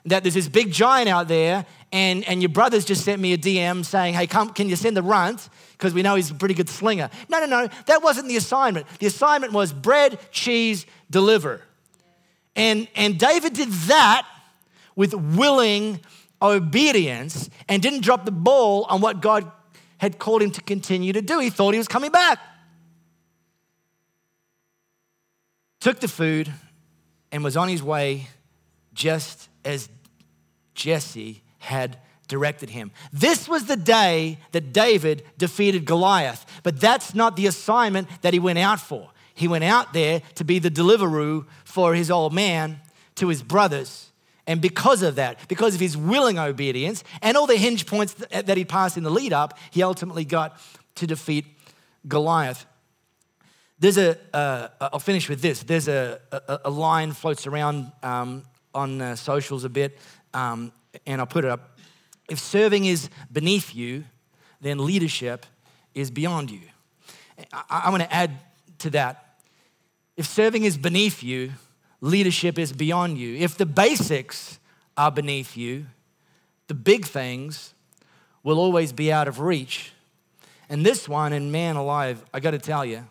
that 0.05 0.23
there's 0.23 0.33
this 0.33 0.49
big 0.49 0.71
giant 0.71 1.07
out 1.07 1.27
there, 1.27 1.65
and, 1.91 2.27
and 2.27 2.41
your 2.41 2.49
brother's 2.49 2.85
just 2.85 3.03
sent 3.03 3.21
me 3.21 3.33
a 3.33 3.37
DM 3.37 3.83
saying, 3.83 4.13
hey, 4.13 4.25
come, 4.25 4.51
can 4.51 4.69
you 4.69 4.75
send 4.75 4.95
the 4.95 5.03
runt? 5.03 5.49
Because 5.73 5.93
we 5.93 6.01
know 6.01 6.15
he's 6.15 6.31
a 6.31 6.35
pretty 6.35 6.53
good 6.53 6.69
slinger. 6.69 7.09
No, 7.27 7.39
no, 7.39 7.45
no, 7.45 7.67
that 7.87 8.01
wasn't 8.01 8.29
the 8.29 8.37
assignment. 8.37 8.87
The 8.99 9.07
assignment 9.07 9.51
was 9.51 9.73
bread, 9.73 10.17
cheese, 10.31 10.85
deliver. 11.09 11.61
And, 12.55 12.87
and 12.95 13.19
David 13.19 13.53
did 13.53 13.69
that 13.69 14.25
with 14.95 15.13
willing 15.13 15.99
obedience 16.41 17.49
and 17.67 17.81
didn't 17.81 18.01
drop 18.01 18.25
the 18.25 18.31
ball 18.31 18.85
on 18.89 19.01
what 19.01 19.21
God 19.21 19.51
had 19.97 20.17
called 20.17 20.41
him 20.41 20.51
to 20.51 20.61
continue 20.61 21.13
to 21.13 21.21
do. 21.21 21.39
He 21.39 21.49
thought 21.49 21.73
he 21.73 21.77
was 21.77 21.87
coming 21.87 22.11
back. 22.11 22.39
Took 25.81 25.99
the 25.99 26.07
food 26.07 26.51
and 27.31 27.43
was 27.43 27.57
on 27.57 27.67
his 27.67 27.83
way 27.83 28.27
just 28.93 29.49
as 29.65 29.89
Jesse 30.73 31.41
had 31.61 31.97
directed 32.27 32.69
him. 32.69 32.91
This 33.11 33.47
was 33.47 33.65
the 33.65 33.75
day 33.75 34.37
that 34.51 34.71
David 34.73 35.23
defeated 35.37 35.85
Goliath, 35.85 36.45
but 36.63 36.79
that's 36.79 37.13
not 37.13 37.35
the 37.35 37.47
assignment 37.47 38.07
that 38.21 38.33
he 38.33 38.39
went 38.39 38.59
out 38.59 38.79
for. 38.79 39.09
He 39.33 39.47
went 39.47 39.63
out 39.63 39.93
there 39.93 40.21
to 40.35 40.43
be 40.43 40.59
the 40.59 40.69
deliveroo 40.69 41.45
for 41.63 41.95
his 41.95 42.11
old 42.11 42.33
man 42.33 42.79
to 43.15 43.27
his 43.27 43.43
brothers. 43.43 44.11
And 44.47 44.61
because 44.61 45.01
of 45.01 45.15
that, 45.15 45.47
because 45.47 45.75
of 45.75 45.81
his 45.81 45.95
willing 45.95 46.39
obedience 46.39 47.03
and 47.21 47.37
all 47.37 47.47
the 47.47 47.55
hinge 47.55 47.85
points 47.85 48.13
that 48.13 48.57
he 48.57 48.65
passed 48.65 48.97
in 48.97 49.03
the 49.03 49.09
lead 49.09 49.33
up, 49.33 49.57
he 49.69 49.83
ultimately 49.83 50.25
got 50.25 50.59
to 50.95 51.07
defeat 51.07 51.45
Goliath. 52.07 52.65
There's 53.79 53.97
a. 53.97 54.17
will 54.33 54.89
uh, 54.93 54.99
finish 54.99 55.27
with 55.27 55.41
this. 55.41 55.63
There's 55.63 55.87
a, 55.87 56.19
a, 56.31 56.59
a 56.65 56.69
line 56.69 57.13
floats 57.13 57.47
around 57.47 57.91
um, 58.03 58.43
on 58.73 59.01
uh, 59.01 59.15
socials 59.15 59.63
a 59.63 59.69
bit, 59.69 59.97
um, 60.33 60.71
and 61.05 61.21
I'll 61.21 61.27
put 61.27 61.45
it 61.45 61.51
up. 61.51 61.77
If 62.29 62.39
serving 62.39 62.85
is 62.85 63.09
beneath 63.31 63.75
you, 63.75 64.05
then 64.61 64.85
leadership 64.85 65.45
is 65.93 66.11
beyond 66.11 66.51
you. 66.51 66.61
I, 67.51 67.83
I 67.85 67.89
want 67.89 68.03
to 68.03 68.13
add 68.13 68.31
to 68.79 68.89
that 68.91 69.31
if 70.17 70.25
serving 70.27 70.65
is 70.65 70.77
beneath 70.77 71.23
you, 71.23 71.53
leadership 71.99 72.59
is 72.59 72.73
beyond 72.73 73.17
you. 73.17 73.37
If 73.37 73.57
the 73.57 73.65
basics 73.65 74.59
are 74.97 75.11
beneath 75.11 75.57
you, 75.57 75.87
the 76.67 76.73
big 76.73 77.05
things 77.05 77.73
will 78.43 78.59
always 78.59 78.93
be 78.93 79.11
out 79.11 79.27
of 79.27 79.39
reach. 79.39 79.93
And 80.69 80.85
this 80.85 81.09
one, 81.09 81.33
and 81.33 81.51
man 81.51 81.75
alive, 81.75 82.23
I 82.33 82.39
got 82.39 82.51
to 82.51 82.59
tell 82.59 82.85
you, 82.85 83.07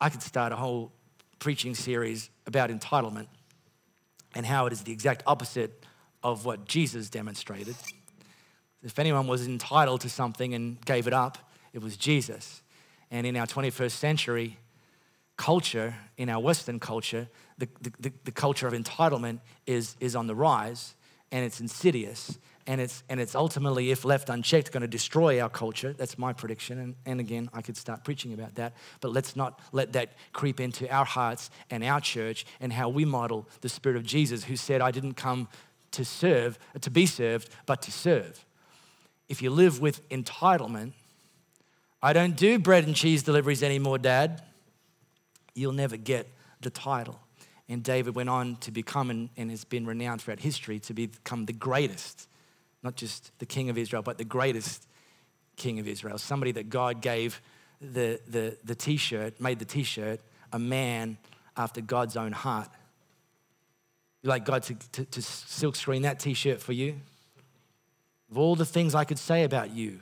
I 0.00 0.08
could 0.08 0.22
start 0.22 0.52
a 0.52 0.56
whole 0.56 0.92
preaching 1.38 1.74
series 1.74 2.28
about 2.46 2.70
entitlement 2.70 3.28
and 4.34 4.44
how 4.44 4.66
it 4.66 4.72
is 4.72 4.82
the 4.82 4.92
exact 4.92 5.22
opposite 5.26 5.83
of 6.24 6.46
what 6.46 6.64
Jesus 6.64 7.10
demonstrated. 7.10 7.76
If 8.82 8.98
anyone 8.98 9.26
was 9.26 9.46
entitled 9.46 10.00
to 10.00 10.08
something 10.08 10.54
and 10.54 10.84
gave 10.84 11.06
it 11.06 11.12
up, 11.12 11.38
it 11.72 11.82
was 11.82 11.96
Jesus. 11.96 12.62
And 13.10 13.26
in 13.26 13.36
our 13.36 13.46
21st 13.46 13.92
century, 13.92 14.58
culture, 15.36 15.94
in 16.16 16.28
our 16.28 16.40
Western 16.40 16.80
culture, 16.80 17.28
the, 17.58 17.68
the, 18.00 18.12
the, 18.24 18.32
culture 18.32 18.66
of 18.66 18.72
entitlement 18.72 19.40
is, 19.66 19.96
is 20.00 20.16
on 20.16 20.26
the 20.26 20.34
rise 20.34 20.94
and 21.30 21.44
it's 21.44 21.60
insidious. 21.60 22.38
And 22.66 22.80
it's, 22.80 23.02
and 23.08 23.20
it's 23.20 23.34
ultimately, 23.34 23.90
if 23.90 24.04
left 24.04 24.30
unchecked, 24.30 24.72
going 24.72 24.80
to 24.80 24.88
destroy 24.88 25.40
our 25.40 25.50
culture. 25.50 25.92
That's 25.92 26.16
my 26.16 26.32
prediction. 26.32 26.78
And, 26.78 26.94
and 27.04 27.20
again, 27.20 27.50
I 27.52 27.60
could 27.60 27.76
start 27.76 28.04
preaching 28.04 28.32
about 28.32 28.54
that. 28.54 28.74
But 29.00 29.12
let's 29.12 29.36
not 29.36 29.60
let 29.72 29.92
that 29.92 30.14
creep 30.32 30.60
into 30.60 30.90
our 30.90 31.04
hearts 31.04 31.50
and 31.70 31.84
our 31.84 32.00
church 32.00 32.46
and 32.60 32.72
how 32.72 32.88
we 32.88 33.04
model 33.04 33.48
the 33.60 33.68
Spirit 33.68 33.96
of 33.96 34.04
Jesus, 34.04 34.44
who 34.44 34.56
said, 34.56 34.80
I 34.80 34.90
didn't 34.90 35.14
come 35.14 35.48
to 35.94 36.04
serve, 36.04 36.58
to 36.80 36.90
be 36.90 37.06
served, 37.06 37.48
but 37.66 37.82
to 37.82 37.90
serve. 37.90 38.44
If 39.28 39.42
you 39.42 39.50
live 39.50 39.80
with 39.80 40.08
entitlement, 40.10 40.92
I 42.02 42.12
don't 42.12 42.36
do 42.36 42.58
bread 42.58 42.84
and 42.84 42.94
cheese 42.94 43.22
deliveries 43.22 43.62
anymore, 43.62 43.98
Dad 43.98 44.42
you'll 45.54 45.72
never 45.72 45.96
get 45.96 46.28
the 46.60 46.70
title. 46.70 47.20
And 47.68 47.82
David 47.82 48.14
went 48.14 48.28
on 48.28 48.56
to 48.56 48.70
become 48.70 49.10
and, 49.10 49.30
and 49.36 49.50
has 49.50 49.64
been 49.64 49.86
renowned 49.86 50.20
throughout 50.20 50.40
history 50.40 50.78
to 50.80 50.92
become 50.92 51.46
the 51.46 51.52
greatest, 51.52 52.28
not 52.82 52.96
just 52.96 53.30
the 53.38 53.46
king 53.46 53.70
of 53.70 53.78
Israel, 53.78 54.02
but 54.02 54.18
the 54.18 54.24
greatest 54.24 54.86
king 55.56 55.78
of 55.78 55.88
Israel. 55.88 56.18
Somebody 56.18 56.52
that 56.52 56.68
God 56.68 57.00
gave 57.00 57.40
the, 57.80 58.20
the, 58.28 58.58
the 58.64 58.74
t 58.74 58.96
shirt, 58.96 59.40
made 59.40 59.58
the 59.58 59.64
t 59.64 59.82
shirt, 59.82 60.20
a 60.52 60.58
man 60.58 61.16
after 61.56 61.80
God's 61.80 62.16
own 62.16 62.32
heart. 62.32 62.68
You 64.24 64.30
like 64.30 64.46
God 64.46 64.62
to, 64.62 64.74
to, 64.92 65.04
to 65.04 65.22
silk 65.22 65.76
screen 65.76 66.00
that 66.02 66.18
t 66.18 66.32
shirt 66.32 66.62
for 66.62 66.72
you? 66.72 66.96
Of 68.30 68.38
all 68.38 68.56
the 68.56 68.64
things 68.64 68.94
I 68.94 69.04
could 69.04 69.18
say 69.18 69.44
about 69.44 69.70
you, 69.70 70.00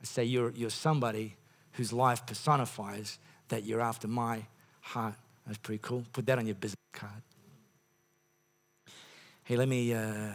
I 0.00 0.04
say 0.04 0.24
you're, 0.24 0.50
you're 0.50 0.70
somebody 0.70 1.36
whose 1.74 1.92
life 1.92 2.26
personifies 2.26 3.20
that 3.46 3.62
you're 3.62 3.80
after 3.80 4.08
my 4.08 4.44
heart. 4.80 5.14
That's 5.46 5.56
pretty 5.58 5.78
cool. 5.82 6.04
Put 6.12 6.26
that 6.26 6.38
on 6.38 6.46
your 6.46 6.56
business 6.56 6.80
card. 6.92 7.22
Hey, 9.44 9.54
let 9.54 9.68
me 9.68 9.94
uh, 9.94 10.32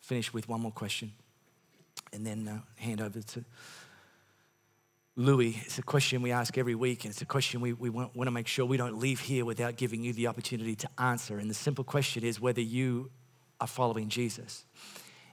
finish 0.00 0.32
with 0.32 0.48
one 0.48 0.62
more 0.62 0.72
question 0.72 1.12
and 2.12 2.26
then 2.26 2.48
uh, 2.48 2.58
hand 2.74 3.00
over 3.00 3.20
to 3.20 3.44
Louis. 5.20 5.60
It's 5.66 5.78
a 5.78 5.82
question 5.82 6.22
we 6.22 6.32
ask 6.32 6.56
every 6.56 6.74
week, 6.74 7.04
and 7.04 7.12
it's 7.12 7.20
a 7.20 7.26
question 7.26 7.60
we, 7.60 7.74
we 7.74 7.90
want, 7.90 8.16
want 8.16 8.26
to 8.26 8.30
make 8.30 8.46
sure 8.46 8.64
we 8.64 8.78
don't 8.78 8.98
leave 8.98 9.20
here 9.20 9.44
without 9.44 9.76
giving 9.76 10.02
you 10.02 10.14
the 10.14 10.26
opportunity 10.28 10.74
to 10.76 10.88
answer. 10.96 11.38
And 11.38 11.50
the 11.50 11.54
simple 11.54 11.84
question 11.84 12.24
is 12.24 12.40
whether 12.40 12.62
you 12.62 13.10
are 13.60 13.66
following 13.66 14.08
Jesus. 14.08 14.64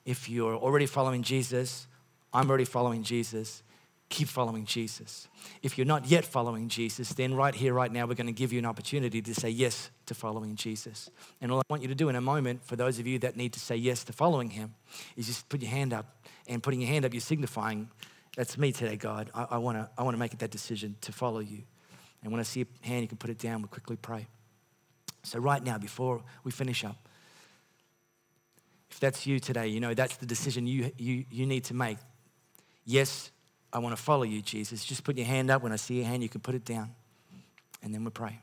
If 0.04 0.30
you're 0.30 0.58
already 0.58 0.88
following 0.88 1.23
Jesus, 1.23 1.88
I'm 2.34 2.50
already 2.50 2.65
following 2.65 3.02
Jesus, 3.02 3.63
keep 4.10 4.28
following 4.28 4.65
Jesus. 4.65 5.30
If 5.63 5.78
you're 5.78 5.88
not 5.88 6.06
yet 6.06 6.26
following 6.26 6.67
Jesus, 6.67 7.13
then 7.13 7.34
right 7.34 7.56
here, 7.56 7.73
right 7.73 7.91
now, 7.91 8.06
we're 8.08 8.15
going 8.15 8.28
to 8.28 8.34
give 8.34 8.52
you 8.52 8.60
an 8.60 8.65
opportunity 8.65 9.21
to 9.21 9.34
say 9.34 9.50
yes 9.50 9.89
to 10.08 10.13
following 10.13 10.58
Jesus. 10.58 11.10
And 11.39 11.50
all 11.50 11.60
I 11.60 11.63
want 11.69 11.82
you 11.82 11.88
to 11.88 11.95
do 11.95 12.10
in 12.10 12.17
a 12.17 12.21
moment, 12.21 12.62
for 12.65 12.76
those 12.76 13.00
of 13.00 13.08
you 13.08 13.19
that 13.19 13.38
need 13.38 13.54
to 13.54 13.60
say 13.62 13.78
yes 13.78 14.04
to 14.04 14.13
following 14.13 14.50
Him, 14.50 14.73
is 15.15 15.28
just 15.28 15.47
put 15.47 15.62
your 15.62 15.71
hand 15.71 15.93
up. 15.93 16.13
And 16.50 16.62
putting 16.62 16.82
your 16.82 16.89
hand 16.89 17.06
up, 17.06 17.13
you're 17.13 17.21
signifying, 17.21 17.89
that's 18.38 18.58
me 18.58 18.71
today, 18.71 18.95
God. 18.95 19.30
I, 19.36 19.47
I 19.52 19.58
want 19.58 19.78
to 19.78 19.89
I 19.97 20.04
wanna 20.04 20.15
make 20.15 20.38
that 20.38 20.52
decision 20.52 20.95
to 21.02 21.12
follow 21.12 21.39
you. 21.39 21.63
And 22.23 22.32
when 22.32 22.39
I 22.39 22.43
see 22.43 22.62
a 22.62 22.88
hand, 22.88 23.02
you 23.02 23.10
can 23.10 23.17
put 23.17 23.30
it 23.30 23.39
down. 23.39 23.62
We'll 23.62 23.67
quickly 23.67 23.97
pray. 23.97 24.28
So, 25.23 25.39
right 25.39 25.62
now, 25.62 25.78
before 25.78 26.23
we 26.45 26.52
finish 26.52 26.86
up, 26.86 26.95
if 28.89 29.02
that's 29.02 29.28
you 29.28 29.41
today, 29.41 29.67
you 29.67 29.82
know 29.82 29.93
that's 29.93 30.15
the 30.15 30.26
decision 30.26 30.65
you, 30.65 30.91
you, 30.97 31.26
you 31.30 31.45
need 31.45 31.65
to 31.65 31.73
make. 31.73 31.97
Yes 32.86 33.32
I 33.71 33.80
want 33.80 33.95
to 33.95 34.02
follow 34.02 34.23
you, 34.23 34.41
Jesus. 34.41 34.86
Just 34.86 35.04
put 35.04 35.17
your 35.17 35.26
hand 35.26 35.52
up. 35.52 35.62
When 35.62 35.71
I 35.71 35.76
see 35.76 35.95
your 35.95 36.06
hand, 36.06 36.23
you 36.23 36.30
can 36.30 36.41
put 36.41 36.56
it 36.56 36.65
down. 36.65 36.89
And 37.84 37.93
then 37.93 38.04
we 38.04 38.10
pray. 38.10 38.39